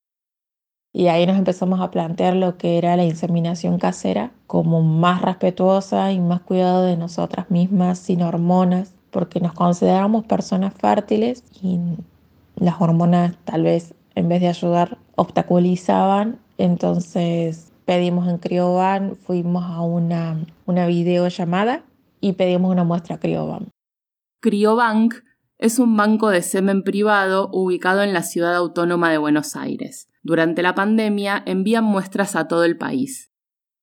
Y 0.95 1.07
ahí 1.07 1.25
nos 1.25 1.37
empezamos 1.37 1.81
a 1.81 1.89
plantear 1.89 2.35
lo 2.35 2.59
que 2.59 2.77
era 2.77 2.95
la 2.95 3.03
inseminación 3.03 3.79
casera 3.79 4.31
como 4.45 4.83
más 4.83 5.23
respetuosa 5.23 6.11
y 6.11 6.19
más 6.19 6.41
cuidado 6.41 6.83
de 6.83 6.97
nosotras 6.97 7.49
mismas, 7.49 7.97
sin 7.97 8.21
hormonas, 8.21 8.93
porque 9.09 9.39
nos 9.39 9.53
consideramos 9.53 10.25
personas 10.25 10.75
fértiles 10.75 11.43
y 11.63 11.79
las 12.55 12.79
hormonas 12.79 13.35
tal 13.43 13.63
vez 13.63 13.95
en 14.13 14.29
vez 14.29 14.41
de 14.41 14.49
ayudar 14.49 14.99
obstaculizaban. 15.15 16.39
Entonces 16.59 17.71
pedimos 17.85 18.27
en 18.29 18.37
Crioban, 18.37 19.15
fuimos 19.15 19.63
a 19.63 19.81
una, 19.81 20.45
una 20.67 20.85
videollamada 20.85 21.81
y 22.21 22.33
pedimos 22.33 22.71
una 22.71 22.83
muestra 22.83 23.17
Crioban. 23.17 23.69
Criobank 24.41 25.15
es 25.57 25.79
un 25.79 25.97
banco 25.97 26.29
de 26.29 26.43
semen 26.43 26.83
privado 26.83 27.49
ubicado 27.51 28.03
en 28.03 28.13
la 28.13 28.21
ciudad 28.21 28.55
autónoma 28.55 29.09
de 29.09 29.17
Buenos 29.17 29.55
Aires 29.55 30.12
durante 30.23 30.63
la 30.63 30.73
pandemia 30.73 31.43
envían 31.45 31.83
muestras 31.83 32.35
a 32.35 32.47
todo 32.47 32.63
el 32.63 32.77
país. 32.77 33.31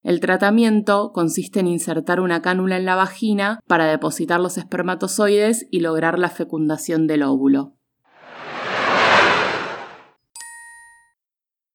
El 0.03 0.19
tratamiento 0.19 1.11
consiste 1.13 1.59
en 1.59 1.67
insertar 1.67 2.19
una 2.19 2.41
cánula 2.41 2.77
en 2.77 2.85
la 2.85 2.95
vagina 2.95 3.59
para 3.67 3.85
depositar 3.85 4.39
los 4.39 4.57
espermatozoides 4.57 5.67
y 5.69 5.81
lograr 5.81 6.17
la 6.17 6.29
fecundación 6.29 7.05
del 7.05 7.21
óvulo. 7.21 7.77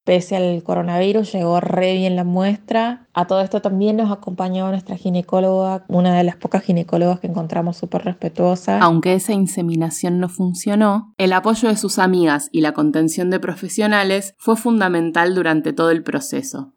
Pese 0.07 0.37
al 0.37 0.63
coronavirus, 0.63 1.33
llegó 1.33 1.59
re 1.59 1.95
bien 1.95 2.15
la 2.15 2.23
muestra. 2.23 3.09
A 3.13 3.27
todo 3.27 3.41
esto 3.41 3.61
también 3.61 3.97
nos 3.97 4.13
acompañó 4.13 4.69
nuestra 4.69 4.97
ginecóloga, 4.97 5.85
una 5.89 6.17
de 6.17 6.23
las 6.23 6.37
pocas 6.37 6.63
ginecólogas 6.63 7.19
que 7.19 7.27
encontramos 7.27 7.77
súper 7.77 8.05
respetuosa. 8.05 8.79
Aunque 8.79 9.15
esa 9.15 9.33
inseminación 9.33 10.21
no 10.21 10.29
funcionó, 10.29 11.13
el 11.19 11.33
apoyo 11.33 11.69
de 11.69 11.77
sus 11.77 11.99
amigas 11.99 12.49
y 12.53 12.61
la 12.61 12.71
contención 12.71 13.31
de 13.31 13.41
profesionales 13.41 14.37
fue 14.39 14.55
fundamental 14.55 15.35
durante 15.35 15.73
todo 15.73 15.91
el 15.91 16.05
proceso. 16.05 16.75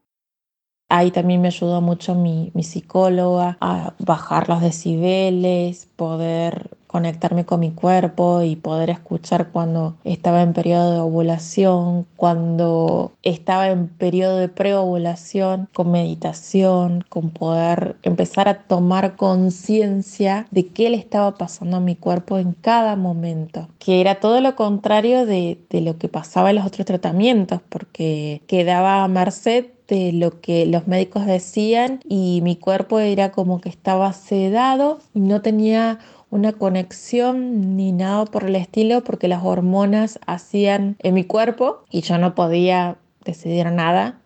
Ahí 0.89 1.11
también 1.11 1.39
me 1.39 1.49
ayudó 1.49 1.81
mucho 1.81 2.15
mi, 2.15 2.49
mi 2.55 2.63
psicóloga 2.63 3.59
a 3.61 3.93
bajar 3.99 4.49
los 4.49 4.59
decibeles, 4.59 5.85
poder 5.95 6.78
conectarme 6.89 7.45
con 7.45 7.59
mi 7.59 7.69
cuerpo 7.69 8.41
y 8.41 8.55
poder 8.55 8.89
escuchar 8.89 9.49
cuando 9.51 9.95
estaba 10.03 10.41
en 10.41 10.53
periodo 10.53 10.91
de 10.91 10.99
ovulación, 11.01 12.07
cuando 12.15 13.11
estaba 13.21 13.67
en 13.67 13.89
periodo 13.89 14.37
de 14.37 14.49
preovulación, 14.49 15.69
con 15.71 15.91
meditación, 15.91 17.05
con 17.07 17.29
poder 17.29 17.95
empezar 18.01 18.49
a 18.49 18.63
tomar 18.63 19.15
conciencia 19.17 20.47
de 20.49 20.69
qué 20.69 20.89
le 20.89 20.97
estaba 20.97 21.35
pasando 21.35 21.77
a 21.77 21.79
mi 21.79 21.95
cuerpo 21.95 22.39
en 22.39 22.53
cada 22.53 22.95
momento, 22.95 23.67
que 23.77 24.01
era 24.01 24.15
todo 24.15 24.41
lo 24.41 24.55
contrario 24.55 25.27
de, 25.27 25.59
de 25.69 25.81
lo 25.81 25.99
que 25.99 26.07
pasaba 26.07 26.49
en 26.49 26.55
los 26.55 26.65
otros 26.65 26.87
tratamientos, 26.87 27.61
porque 27.69 28.41
quedaba 28.47 29.03
a 29.03 29.07
merced 29.07 29.67
de 29.89 30.13
lo 30.13 30.39
que 30.39 30.65
los 30.65 30.87
médicos 30.87 31.25
decían 31.25 31.99
y 32.07 32.41
mi 32.43 32.55
cuerpo 32.55 32.99
era 32.99 33.31
como 33.31 33.59
que 33.59 33.69
estaba 33.69 34.13
sedado 34.13 34.99
y 35.13 35.19
no 35.19 35.41
tenía 35.41 35.99
una 36.29 36.53
conexión 36.53 37.75
ni 37.75 37.91
nada 37.91 38.25
por 38.25 38.45
el 38.45 38.55
estilo 38.55 39.03
porque 39.03 39.27
las 39.27 39.43
hormonas 39.43 40.19
hacían 40.25 40.95
en 40.99 41.13
mi 41.13 41.23
cuerpo 41.23 41.83
y 41.89 42.01
yo 42.01 42.17
no 42.17 42.35
podía 42.35 42.97
decidir 43.25 43.71
nada. 43.71 44.25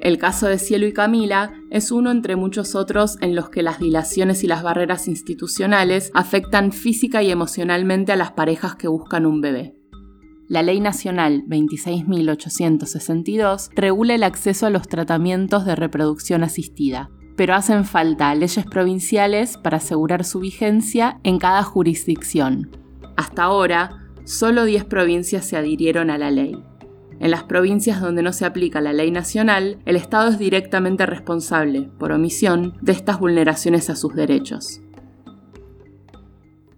El 0.00 0.18
caso 0.18 0.46
de 0.46 0.58
Cielo 0.58 0.86
y 0.86 0.92
Camila 0.92 1.52
es 1.70 1.90
uno 1.90 2.12
entre 2.12 2.36
muchos 2.36 2.76
otros 2.76 3.18
en 3.20 3.34
los 3.34 3.50
que 3.50 3.64
las 3.64 3.80
dilaciones 3.80 4.44
y 4.44 4.46
las 4.46 4.62
barreras 4.62 5.08
institucionales 5.08 6.12
afectan 6.14 6.70
física 6.72 7.20
y 7.22 7.32
emocionalmente 7.32 8.12
a 8.12 8.16
las 8.16 8.30
parejas 8.32 8.76
que 8.76 8.86
buscan 8.86 9.26
un 9.26 9.40
bebé. 9.40 9.74
La 10.48 10.62
Ley 10.62 10.80
Nacional 10.80 11.42
26.862 11.46 13.70
regula 13.74 14.14
el 14.14 14.22
acceso 14.22 14.66
a 14.66 14.70
los 14.70 14.88
tratamientos 14.88 15.66
de 15.66 15.74
reproducción 15.74 16.42
asistida, 16.42 17.10
pero 17.38 17.54
hacen 17.54 17.84
falta 17.84 18.34
leyes 18.34 18.66
provinciales 18.66 19.56
para 19.56 19.76
asegurar 19.76 20.24
su 20.24 20.40
vigencia 20.40 21.20
en 21.22 21.38
cada 21.38 21.62
jurisdicción. 21.62 22.68
Hasta 23.16 23.44
ahora, 23.44 24.02
solo 24.24 24.64
10 24.64 24.84
provincias 24.86 25.46
se 25.46 25.56
adhirieron 25.56 26.10
a 26.10 26.18
la 26.18 26.32
ley. 26.32 26.60
En 27.20 27.30
las 27.30 27.44
provincias 27.44 28.00
donde 28.00 28.24
no 28.24 28.32
se 28.32 28.44
aplica 28.44 28.80
la 28.80 28.92
ley 28.92 29.12
nacional, 29.12 29.78
el 29.86 29.94
Estado 29.94 30.30
es 30.30 30.38
directamente 30.40 31.06
responsable, 31.06 31.88
por 31.96 32.10
omisión, 32.10 32.76
de 32.80 32.90
estas 32.90 33.20
vulneraciones 33.20 33.88
a 33.88 33.94
sus 33.94 34.16
derechos. 34.16 34.80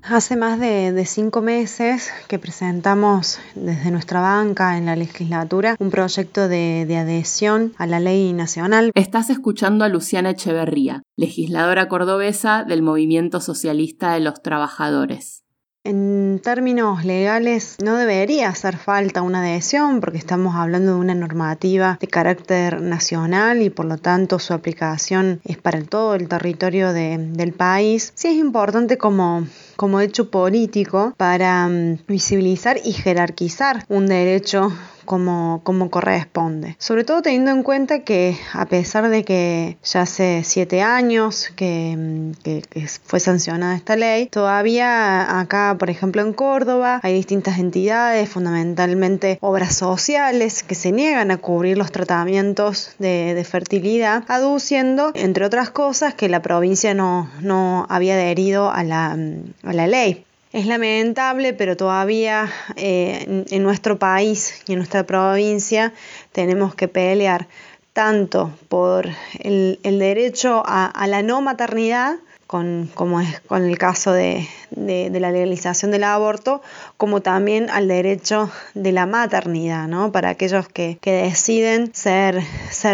Hace 0.02 0.36
más 0.36 0.58
de, 0.58 1.04
cinco 1.06 1.42
meses 1.42 2.10
que 2.26 2.38
presentamos 2.38 3.38
desde 3.54 3.90
nuestra 3.90 4.20
banca 4.20 4.78
en 4.78 4.86
la 4.86 4.96
legislatura 4.96 5.76
un 5.78 5.90
proyecto 5.90 6.48
de, 6.48 6.86
de, 6.86 6.96
adhesión 6.96 7.74
a 7.76 7.86
la 7.86 8.00
ley 8.00 8.32
nacional. 8.32 8.92
Estás 8.94 9.30
escuchando 9.30 9.84
a 9.84 9.88
Luciana 9.88 10.30
Echeverría, 10.30 11.02
legisladora 11.16 11.88
cordobesa 11.88 12.64
del 12.64 12.82
Movimiento 12.82 13.40
Socialista 13.40 14.14
de 14.14 14.20
los 14.20 14.42
Trabajadores. 14.42 15.44
En 15.82 16.42
términos 16.44 17.06
legales 17.06 17.78
no 17.82 17.96
debería 17.96 18.50
hacer 18.50 18.76
falta 18.76 19.22
una 19.22 19.40
adhesión 19.40 20.00
porque 20.00 20.18
estamos 20.18 20.54
hablando 20.54 20.92
de 20.92 20.98
una 20.98 21.14
normativa 21.14 21.96
de 21.98 22.06
carácter 22.06 22.82
nacional 22.82 23.62
y 23.62 23.70
por 23.70 23.86
lo 23.86 23.96
tanto 23.96 24.38
su 24.38 24.52
aplicación 24.52 25.40
es 25.42 25.56
para 25.56 25.80
todo 25.82 26.16
el 26.16 26.28
territorio 26.28 26.92
del 26.92 27.54
país. 27.54 28.12
Sí 28.14 28.28
es 28.28 28.34
importante 28.34 28.98
como, 28.98 29.46
como 29.80 30.02
hecho 30.02 30.30
político 30.30 31.14
para 31.16 31.66
mm, 31.66 32.00
visibilizar 32.06 32.78
y 32.84 32.92
jerarquizar 32.92 33.86
un 33.88 34.08
derecho 34.08 34.70
como, 35.10 35.90
corresponde. 35.90 36.76
Sobre 36.78 37.02
todo 37.02 37.20
teniendo 37.20 37.50
en 37.50 37.64
cuenta 37.64 38.00
que 38.00 38.38
a 38.52 38.66
pesar 38.66 39.08
de 39.08 39.24
que 39.24 39.76
ya 39.82 40.02
hace 40.02 40.42
siete 40.44 40.82
años 40.82 41.50
que, 41.56 42.32
que, 42.44 42.86
fue 43.04 43.18
sancionada 43.18 43.74
esta 43.74 43.96
ley, 43.96 44.26
todavía 44.26 45.40
acá, 45.40 45.74
por 45.78 45.90
ejemplo, 45.90 46.22
en 46.22 46.32
Córdoba, 46.32 47.00
hay 47.02 47.14
distintas 47.14 47.58
entidades, 47.58 48.28
fundamentalmente 48.28 49.38
obras 49.40 49.74
sociales, 49.74 50.62
que 50.62 50.76
se 50.76 50.92
niegan 50.92 51.32
a 51.32 51.38
cubrir 51.38 51.76
los 51.76 51.90
tratamientos 51.90 52.94
de, 52.98 53.44
fertilidad, 53.50 54.22
aduciendo, 54.28 55.10
entre 55.14 55.44
otras 55.44 55.70
cosas, 55.70 56.14
que 56.14 56.28
la 56.28 56.40
provincia 56.40 56.94
no, 56.94 57.86
había 57.88 58.14
adherido 58.14 58.70
a 58.70 58.84
la, 58.84 59.16
a 59.64 59.72
la 59.72 59.86
ley. 59.88 60.24
Es 60.52 60.66
lamentable, 60.66 61.52
pero 61.52 61.76
todavía 61.76 62.50
eh, 62.74 63.44
en, 63.48 63.62
nuestro 63.62 64.00
país 64.00 64.62
y 64.66 64.72
en 64.72 64.78
nuestra 64.78 65.04
provincia 65.04 65.92
tenemos 66.32 66.74
que 66.74 66.88
pelear 66.88 67.46
tanto 67.92 68.52
por 68.68 69.08
el, 69.38 69.78
derecho 69.82 70.64
a, 70.66 71.06
la 71.06 71.22
no 71.22 71.40
maternidad, 71.40 72.16
con, 72.48 72.90
como 72.94 73.20
es 73.20 73.38
con 73.42 73.64
el 73.64 73.78
caso 73.78 74.12
de, 74.12 74.48
la 74.70 75.30
legalización 75.30 75.92
del 75.92 76.02
aborto, 76.02 76.62
como 76.96 77.20
también 77.20 77.70
al 77.70 77.86
derecho 77.86 78.50
de 78.74 78.90
la 78.90 79.06
maternidad, 79.06 79.86
¿no? 79.86 80.10
Para 80.10 80.30
aquellos 80.30 80.66
que, 80.66 80.98
deciden 81.04 81.94
ser, 81.94 82.42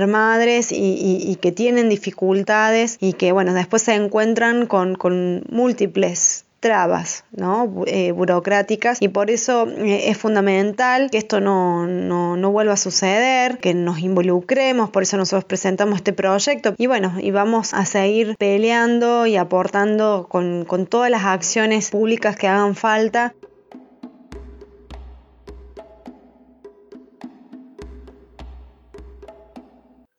madres 0.09 0.73
y, 0.73 1.39
que 1.41 1.53
tienen 1.53 1.89
dificultades 1.89 2.99
y 3.01 3.15
que, 3.15 3.33
bueno, 3.33 3.55
después 3.55 3.81
se 3.81 3.95
encuentran 3.95 4.67
con 4.67 5.43
múltiples 5.49 6.46
trabas 6.67 7.23
¿no? 7.31 7.85
Eh, 7.87 8.11
burocráticas 8.11 9.01
y 9.01 9.07
por 9.07 9.31
eso 9.31 9.69
eh, 9.69 10.11
es 10.11 10.19
fundamental 10.19 11.11
que 11.13 11.19
esto 11.19 11.41
no, 11.41 11.87
no, 11.87 12.51
vuelva 12.51 12.73
a 12.73 12.77
suceder, 12.77 13.59
que 13.59 13.73
nos 13.73 14.01
involucremos, 14.01 14.91
por 14.91 15.05
eso 15.05 15.17
nosotros 15.17 15.45
presentamos 15.45 15.95
este 15.95 16.13
proyecto 16.13 16.75
y 16.77 16.89
bueno, 16.89 17.15
y 17.21 17.31
vamos 17.31 17.73
a 17.73 17.85
seguir 17.85 18.35
peleando 18.37 19.27
y 19.27 19.37
aportando 19.37 20.27
con, 20.29 20.65
con 20.65 20.87
todas 20.87 21.09
las 21.09 21.25
acciones 21.25 21.91
públicas 21.91 22.35
que 22.35 22.49
hagan 22.49 22.75
falta. 22.75 23.33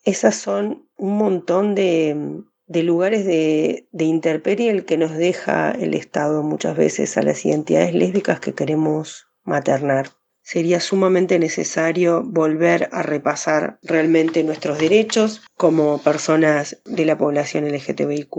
Esas 0.06 0.36
son 0.38 0.88
un 0.96 1.18
montón 1.18 1.76
de, 1.76 2.42
de 2.68 2.84
lugares 2.84 3.26
de, 3.26 3.88
de 3.92 4.04
interperie 4.06 4.70
el 4.70 4.86
que 4.86 4.98
nos 4.98 5.14
deja 5.14 5.72
el 5.72 5.94
Estado 5.94 6.44
muchas 6.44 6.76
veces 6.76 7.18
a 7.18 7.24
las 7.24 7.46
identidades 7.46 7.94
lésbicas 7.94 8.40
que 8.40 8.54
queremos 8.54 9.28
maternar 9.44 10.10
sería 10.48 10.80
sumamente 10.80 11.40
necesario 11.40 12.24
volver 12.24 12.88
a 12.94 13.04
repasar 13.04 13.80
realmente 13.84 14.46
nuestros 14.46 14.80
derechos 14.80 15.46
como 15.58 16.02
personas 16.02 16.82
de 16.86 17.04
la 17.04 17.18
población 17.18 17.66
LGTBIQ 17.66 18.32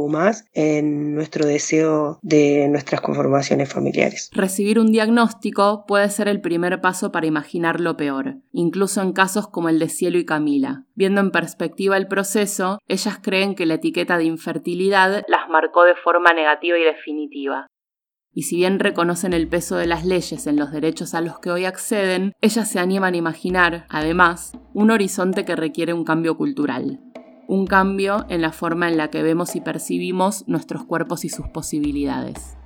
en 0.55 1.14
nuestro 1.14 1.44
deseo 1.44 2.18
de 2.23 2.66
nuestras 2.71 3.03
conformaciones 3.03 3.71
familiares. 3.71 4.31
Recibir 4.33 4.79
un 4.79 4.90
diagnóstico 4.90 5.85
puede 5.87 6.09
ser 6.09 6.29
el 6.29 6.40
primer 6.40 6.81
paso 6.81 7.12
para 7.12 7.27
imaginar 7.27 7.79
lo 7.79 7.99
peor, 7.99 8.37
incluso 8.53 9.03
en 9.03 9.12
casos 9.12 9.47
como 9.47 9.68
el 9.68 9.79
de 9.79 9.90
Cielo 9.90 10.16
y 10.16 10.25
Camila. 10.25 10.85
Viendo 10.94 11.21
en 11.21 11.31
perspectiva 11.31 11.99
el 11.99 12.09
proceso, 12.09 12.79
ellas 12.88 13.18
creen 13.23 13.55
que 13.55 13.66
la 13.66 13.75
etiqueta 13.75 14.16
de 14.16 14.25
infertilidad 14.25 15.25
las 15.29 15.51
marcó 15.51 15.85
de 15.85 15.94
forma 15.94 16.33
negativa 16.33 16.79
y 16.79 16.85
definitiva 16.85 17.66
y 18.33 18.43
si 18.43 18.57
bien 18.57 18.79
reconocen 18.79 19.33
el 19.33 19.49
peso 19.49 19.77
de 19.77 19.87
las 19.87 20.05
leyes 20.05 20.47
en 20.47 20.57
los 20.57 20.71
derechos 20.71 21.14
a 21.14 21.21
los 21.21 21.38
que 21.38 21.51
hoy 21.51 21.64
acceden, 21.64 22.33
ellas 22.41 22.71
se 22.71 22.79
animan 22.79 23.14
a 23.14 23.19
imaginar, 23.19 23.87
además, 23.88 24.53
un 24.75 24.91
horizonte 24.91 25.45
que 25.45 25.57
requiere 25.57 25.93
un 25.93 26.05
cambio 26.05 26.37
cultural, 26.37 27.01
un 27.49 27.67
cambio 27.67 28.27
en 28.29 28.43
la 28.43 28.53
forma 28.53 28.88
en 28.88 28.97
la 28.97 29.09
que 29.09 29.23
vemos 29.23 29.57
y 29.57 29.61
percibimos 29.61 30.45
nuestros 30.47 30.85
cuerpos 30.85 31.25
y 31.25 31.31
sus 31.31 31.49
posibilidades. 31.49 32.57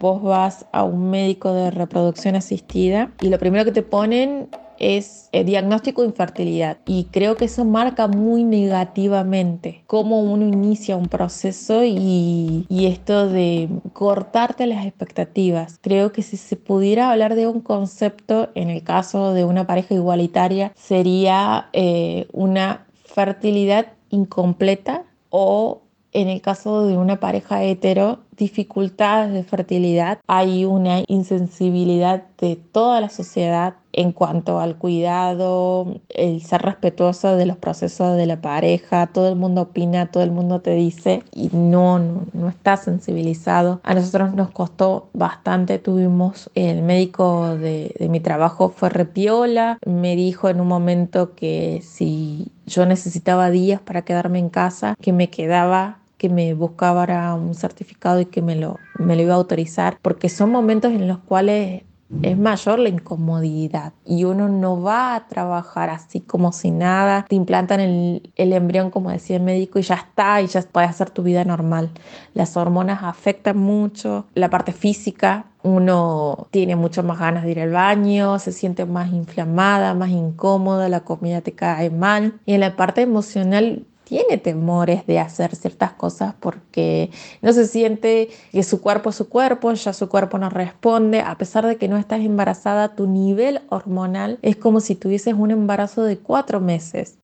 Vos 0.00 0.22
vas 0.22 0.66
a 0.72 0.84
un 0.84 1.10
médico 1.10 1.54
de 1.54 1.70
reproducción 1.70 2.34
asistida 2.34 3.12
y 3.20 3.28
lo 3.28 3.38
primero 3.38 3.64
que 3.64 3.72
te 3.72 3.82
ponen 3.82 4.48
es 4.78 5.28
el 5.32 5.46
diagnóstico 5.46 6.02
de 6.02 6.08
infertilidad 6.08 6.78
y 6.86 7.04
creo 7.10 7.36
que 7.36 7.46
eso 7.46 7.64
marca 7.64 8.08
muy 8.08 8.44
negativamente 8.44 9.82
cómo 9.86 10.20
uno 10.20 10.46
inicia 10.46 10.96
un 10.96 11.08
proceso 11.08 11.84
y, 11.84 12.66
esto 12.70 13.28
de 13.28 13.68
cortarte 13.92 14.66
las 14.66 14.86
expectativas. 14.86 15.78
Creo 15.82 16.12
que 16.12 16.22
si 16.22 16.36
se 16.36 16.56
pudiera 16.56 17.10
hablar 17.10 17.34
de 17.34 17.48
un 17.48 17.60
concepto 17.60 18.50
en 18.54 18.70
el 18.70 18.84
caso 18.84 19.34
de 19.34 19.44
una 19.44 19.66
pareja 19.66 19.94
igualitaria 19.94 20.72
sería 20.76 21.68
eh, 21.72 22.28
una 22.32 22.86
fertilidad 23.04 23.94
incompleta 24.10 25.04
o 25.30 25.82
en 26.12 26.28
el 26.28 26.40
caso 26.40 26.86
de 26.86 26.96
una 26.96 27.20
pareja 27.20 27.62
hetero, 27.62 28.20
dificultades 28.36 29.32
de 29.32 29.42
fertilidad, 29.44 30.18
hay 30.26 30.64
una 30.64 31.02
insensibilidad 31.06 32.24
de 32.38 32.56
toda 32.56 33.00
la 33.00 33.08
sociedad 33.08 33.74
en 33.96 34.12
cuanto 34.12 34.60
al 34.60 34.76
cuidado, 34.76 36.00
el 36.10 36.42
ser 36.42 36.60
respetuoso 36.60 37.34
de 37.34 37.46
los 37.46 37.56
procesos 37.56 38.16
de 38.16 38.26
la 38.26 38.42
pareja, 38.42 39.06
todo 39.06 39.28
el 39.28 39.36
mundo 39.36 39.62
opina, 39.62 40.10
todo 40.10 40.22
el 40.22 40.30
mundo 40.30 40.60
te 40.60 40.72
dice 40.72 41.22
y 41.32 41.48
no, 41.54 41.98
no, 41.98 42.48
está 42.48 42.76
sensibilizado. 42.76 43.80
A 43.82 43.94
nosotros 43.94 44.34
nos 44.34 44.50
costó 44.50 45.08
bastante, 45.14 45.78
tuvimos 45.78 46.50
el 46.54 46.82
médico 46.82 47.56
de, 47.56 47.94
de 47.98 48.08
mi 48.10 48.20
trabajo 48.20 48.68
fue 48.68 48.90
repiola, 48.90 49.78
me 49.86 50.14
dijo 50.14 50.50
en 50.50 50.60
un 50.60 50.68
momento 50.68 51.34
que 51.34 51.80
si 51.82 52.52
yo 52.66 52.84
necesitaba 52.84 53.50
días 53.50 53.80
para 53.80 54.02
quedarme 54.02 54.38
en 54.38 54.50
casa, 54.50 54.94
que 55.00 55.14
me 55.14 55.30
quedaba 55.30 56.00
que 56.18 56.28
me 56.28 56.54
buscaba 56.54 57.34
un 57.34 57.54
certificado 57.54 58.20
y 58.20 58.26
que 58.26 58.42
me 58.42 58.56
lo, 58.56 58.78
me 58.98 59.16
lo 59.16 59.22
iba 59.22 59.34
a 59.34 59.36
autorizar, 59.36 59.98
porque 60.02 60.28
son 60.28 60.50
momentos 60.50 60.92
en 60.92 61.08
los 61.08 61.18
cuales 61.18 61.82
es 62.22 62.38
mayor 62.38 62.78
la 62.78 62.88
incomodidad 62.88 63.92
y 64.04 64.24
uno 64.24 64.48
no 64.48 64.80
va 64.80 65.16
a 65.16 65.26
trabajar 65.26 65.90
así 65.90 66.20
como 66.20 66.52
si 66.52 66.70
nada, 66.70 67.26
te 67.28 67.34
implantan 67.34 67.80
el, 67.80 68.32
el, 68.36 68.52
embrión 68.52 68.90
como 68.90 69.10
decía 69.10 69.36
el 69.36 69.42
médico 69.42 69.78
y 69.78 69.82
ya 69.82 69.96
está 69.96 70.40
y 70.40 70.46
ya 70.46 70.62
puedes 70.62 70.90
hacer 70.90 71.10
tu 71.10 71.22
vida 71.22 71.44
normal. 71.44 71.90
Las 72.32 72.56
hormonas 72.56 73.02
afectan 73.02 73.58
mucho, 73.58 74.26
la 74.34 74.50
parte 74.50 74.72
física, 74.72 75.46
uno 75.62 76.46
tiene 76.52 76.76
mucho 76.76 77.02
más 77.02 77.18
ganas 77.18 77.42
de 77.42 77.50
ir 77.50 77.60
al 77.60 77.72
baño, 77.72 78.38
se 78.38 78.52
siente 78.52 78.86
más 78.86 79.12
inflamada, 79.12 79.94
más 79.94 80.10
incómoda, 80.10 80.88
la 80.88 81.00
comida 81.00 81.40
te 81.40 81.52
cae 81.52 81.90
mal 81.90 82.38
y 82.46 82.54
en 82.54 82.60
la 82.60 82.76
parte 82.76 83.02
emocional 83.02 83.84
tiene 84.06 84.38
temores 84.38 85.04
de 85.06 85.18
hacer 85.18 85.56
ciertas 85.56 85.92
cosas 85.92 86.34
porque 86.38 87.10
no 87.42 87.52
se 87.52 87.66
siente 87.66 88.28
que 88.52 88.62
su 88.62 88.80
cuerpo 88.80 89.10
es 89.10 89.16
su 89.16 89.28
cuerpo, 89.28 89.72
ya 89.72 89.92
su 89.92 90.08
cuerpo 90.08 90.38
no 90.38 90.48
responde, 90.48 91.20
a 91.20 91.36
pesar 91.36 91.66
de 91.66 91.76
que 91.76 91.88
no 91.88 91.96
estás 91.96 92.20
embarazada, 92.20 92.94
tu 92.94 93.08
nivel 93.08 93.62
hormonal 93.68 94.38
es 94.42 94.54
como 94.54 94.78
si 94.78 94.94
tuvieses 94.94 95.34
un 95.34 95.50
embarazo 95.50 96.04
de 96.04 96.18
cuatro 96.18 96.60
meses. 96.60 97.18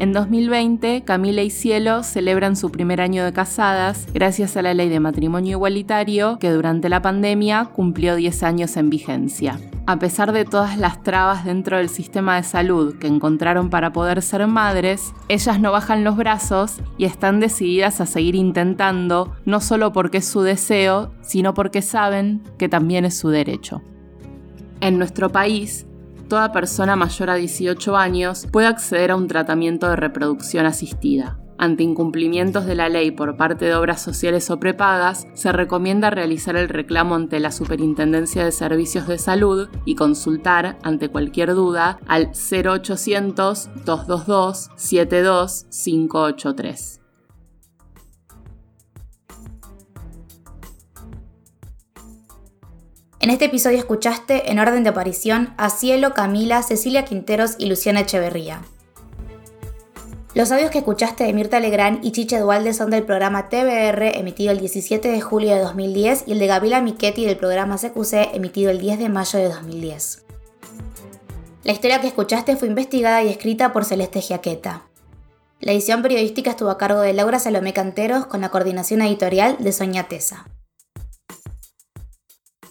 En 0.00 0.12
2020, 0.12 1.02
Camila 1.04 1.42
y 1.42 1.50
Cielo 1.50 2.02
celebran 2.02 2.56
su 2.56 2.72
primer 2.72 3.00
año 3.00 3.24
de 3.24 3.32
casadas 3.32 4.08
gracias 4.12 4.56
a 4.56 4.62
la 4.62 4.74
ley 4.74 4.88
de 4.88 4.98
matrimonio 4.98 5.52
igualitario 5.52 6.40
que 6.40 6.50
durante 6.50 6.88
la 6.88 7.00
pandemia 7.00 7.70
cumplió 7.72 8.16
10 8.16 8.42
años 8.42 8.76
en 8.76 8.90
vigencia. 8.90 9.60
A 9.86 9.98
pesar 9.98 10.32
de 10.32 10.46
todas 10.46 10.78
las 10.78 11.02
trabas 11.02 11.44
dentro 11.44 11.76
del 11.76 11.90
sistema 11.90 12.36
de 12.36 12.42
salud 12.42 12.94
que 12.96 13.06
encontraron 13.06 13.68
para 13.68 13.92
poder 13.92 14.22
ser 14.22 14.46
madres, 14.46 15.12
ellas 15.28 15.60
no 15.60 15.72
bajan 15.72 16.04
los 16.04 16.16
brazos 16.16 16.80
y 16.96 17.04
están 17.04 17.38
decididas 17.38 18.00
a 18.00 18.06
seguir 18.06 18.34
intentando, 18.34 19.36
no 19.44 19.60
solo 19.60 19.92
porque 19.92 20.18
es 20.18 20.24
su 20.24 20.40
deseo, 20.40 21.12
sino 21.20 21.52
porque 21.52 21.82
saben 21.82 22.42
que 22.56 22.70
también 22.70 23.04
es 23.04 23.18
su 23.18 23.28
derecho. 23.28 23.82
En 24.80 24.96
nuestro 24.96 25.28
país, 25.28 25.86
toda 26.28 26.50
persona 26.50 26.96
mayor 26.96 27.28
a 27.28 27.34
18 27.34 27.94
años 27.94 28.46
puede 28.50 28.68
acceder 28.68 29.10
a 29.10 29.16
un 29.16 29.28
tratamiento 29.28 29.90
de 29.90 29.96
reproducción 29.96 30.64
asistida. 30.64 31.38
Ante 31.56 31.84
incumplimientos 31.84 32.66
de 32.66 32.74
la 32.74 32.88
ley 32.88 33.12
por 33.12 33.36
parte 33.36 33.66
de 33.66 33.76
obras 33.76 34.02
sociales 34.02 34.50
o 34.50 34.58
prepagas, 34.58 35.28
se 35.34 35.52
recomienda 35.52 36.10
realizar 36.10 36.56
el 36.56 36.68
reclamo 36.68 37.14
ante 37.14 37.38
la 37.38 37.52
Superintendencia 37.52 38.44
de 38.44 38.50
Servicios 38.50 39.06
de 39.06 39.18
Salud 39.18 39.68
y 39.84 39.94
consultar, 39.94 40.76
ante 40.82 41.10
cualquier 41.10 41.54
duda, 41.54 42.00
al 42.06 42.32
0800-222 42.32 44.70
72583. 44.76 47.00
En 53.20 53.30
este 53.30 53.44
episodio 53.46 53.78
escuchaste, 53.78 54.50
en 54.50 54.58
orden 54.58 54.82
de 54.82 54.90
aparición, 54.90 55.54
a 55.56 55.70
Cielo, 55.70 56.12
Camila, 56.12 56.62
Cecilia 56.62 57.06
Quinteros 57.06 57.54
y 57.58 57.64
Luciana 57.66 58.00
Echeverría. 58.00 58.60
Los 60.34 60.50
audios 60.50 60.72
que 60.72 60.78
escuchaste 60.78 61.22
de 61.22 61.32
Mirta 61.32 61.60
Legrand 61.60 62.04
y 62.04 62.10
Chiche 62.10 62.40
Dualde 62.40 62.74
son 62.74 62.90
del 62.90 63.04
programa 63.04 63.48
TBR 63.48 64.18
emitido 64.18 64.50
el 64.50 64.58
17 64.58 65.06
de 65.08 65.20
julio 65.20 65.54
de 65.54 65.60
2010 65.60 66.24
y 66.26 66.32
el 66.32 66.40
de 66.40 66.48
Gabriela 66.48 66.80
Michetti 66.80 67.24
del 67.24 67.36
programa 67.36 67.76
CQC 67.76 68.34
emitido 68.34 68.72
el 68.72 68.80
10 68.80 68.98
de 68.98 69.08
mayo 69.08 69.38
de 69.38 69.48
2010. 69.48 70.24
La 71.62 71.70
historia 71.70 72.00
que 72.00 72.08
escuchaste 72.08 72.56
fue 72.56 72.66
investigada 72.66 73.22
y 73.22 73.28
escrita 73.28 73.72
por 73.72 73.84
Celeste 73.84 74.20
Giaqueta. 74.22 74.82
La 75.60 75.70
edición 75.70 76.02
periodística 76.02 76.50
estuvo 76.50 76.70
a 76.70 76.78
cargo 76.78 77.00
de 77.00 77.12
Laura 77.12 77.38
Salomé 77.38 77.72
Canteros 77.72 78.26
con 78.26 78.40
la 78.40 78.48
coordinación 78.48 79.02
editorial 79.02 79.58
de 79.60 79.70
Soña 79.70 80.08
Tesa. 80.08 80.48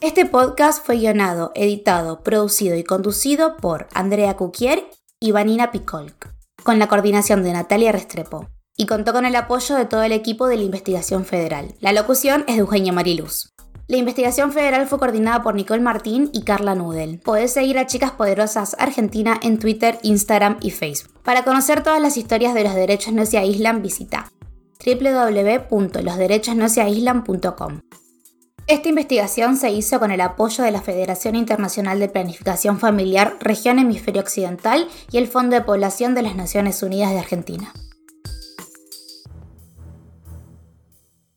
Este 0.02 0.26
podcast 0.26 0.86
fue 0.86 0.98
guionado, 0.98 1.54
editado, 1.56 2.24
producido 2.24 2.76
y 2.76 2.84
conducido 2.84 3.56
por 3.56 3.88
Andrea 3.94 4.36
Cuquier 4.36 4.84
y 5.22 5.32
Vanina 5.32 5.72
Picolk, 5.72 6.33
con 6.64 6.80
la 6.80 6.88
coordinación 6.88 7.44
de 7.44 7.54
Natalia 7.54 7.92
Restrepo, 7.92 8.48
y 8.76 8.86
contó 8.86 9.14
con 9.14 9.26
el 9.26 9.36
apoyo 9.36 9.76
de 9.76 9.86
todo 9.86 10.04
el 10.04 10.12
equipo 10.12 10.48
de 10.48 10.58
la 10.58 10.64
investigación 10.64 11.26
federal. 11.26 11.76
La 11.80 11.94
locución 11.94 12.44
es 12.48 12.56
de 12.56 12.62
Eugenia 12.62 12.94
Mariluz. 12.94 13.54
La 13.88 13.98
investigación 13.98 14.54
federal 14.54 14.88
fue 14.88 14.98
coordinada 14.98 15.44
por 15.44 15.56
Nicole 15.56 15.82
Martín 15.82 16.30
y 16.34 16.44
Carla 16.44 16.74
Nudel. 16.74 17.20
Podés 17.20 17.52
seguir 17.52 17.78
a 17.78 17.86
Chicas 17.86 18.12
Poderosas 18.12 18.78
Argentina 18.80 19.38
en 19.44 19.60
Twitter, 19.60 20.00
Instagram 20.04 20.58
y 20.62 20.72
Facebook. 20.72 21.22
Para 21.22 21.44
conocer 21.44 21.84
todas 21.84 22.02
las 22.02 22.16
historias 22.18 22.54
de 22.54 22.64
los 22.64 22.76
derechos 22.76 23.14
no 23.14 23.26
se 23.26 23.38
aíslan, 23.38 23.82
visita 23.82 24.32
www.losderechosnoseaislan.com. 24.86 27.82
Esta 28.66 28.88
investigación 28.88 29.58
se 29.58 29.72
hizo 29.72 30.00
con 30.00 30.12
el 30.12 30.22
apoyo 30.22 30.64
de 30.64 30.72
la 30.72 30.82
Federación 30.82 31.36
Internacional 31.36 32.00
de 32.00 32.08
Planificación 32.08 32.80
Familiar 32.80 33.36
Región 33.42 33.78
Hemisferio 33.78 34.22
Occidental 34.22 34.88
y 35.12 35.18
el 35.18 35.28
Fondo 35.28 35.58
de 35.58 35.64
Población 35.64 36.16
de 36.16 36.22
las 36.22 36.38
Naciones 36.38 36.82
Unidas 36.82 37.12
de 37.12 37.20
Argentina. 37.20 37.74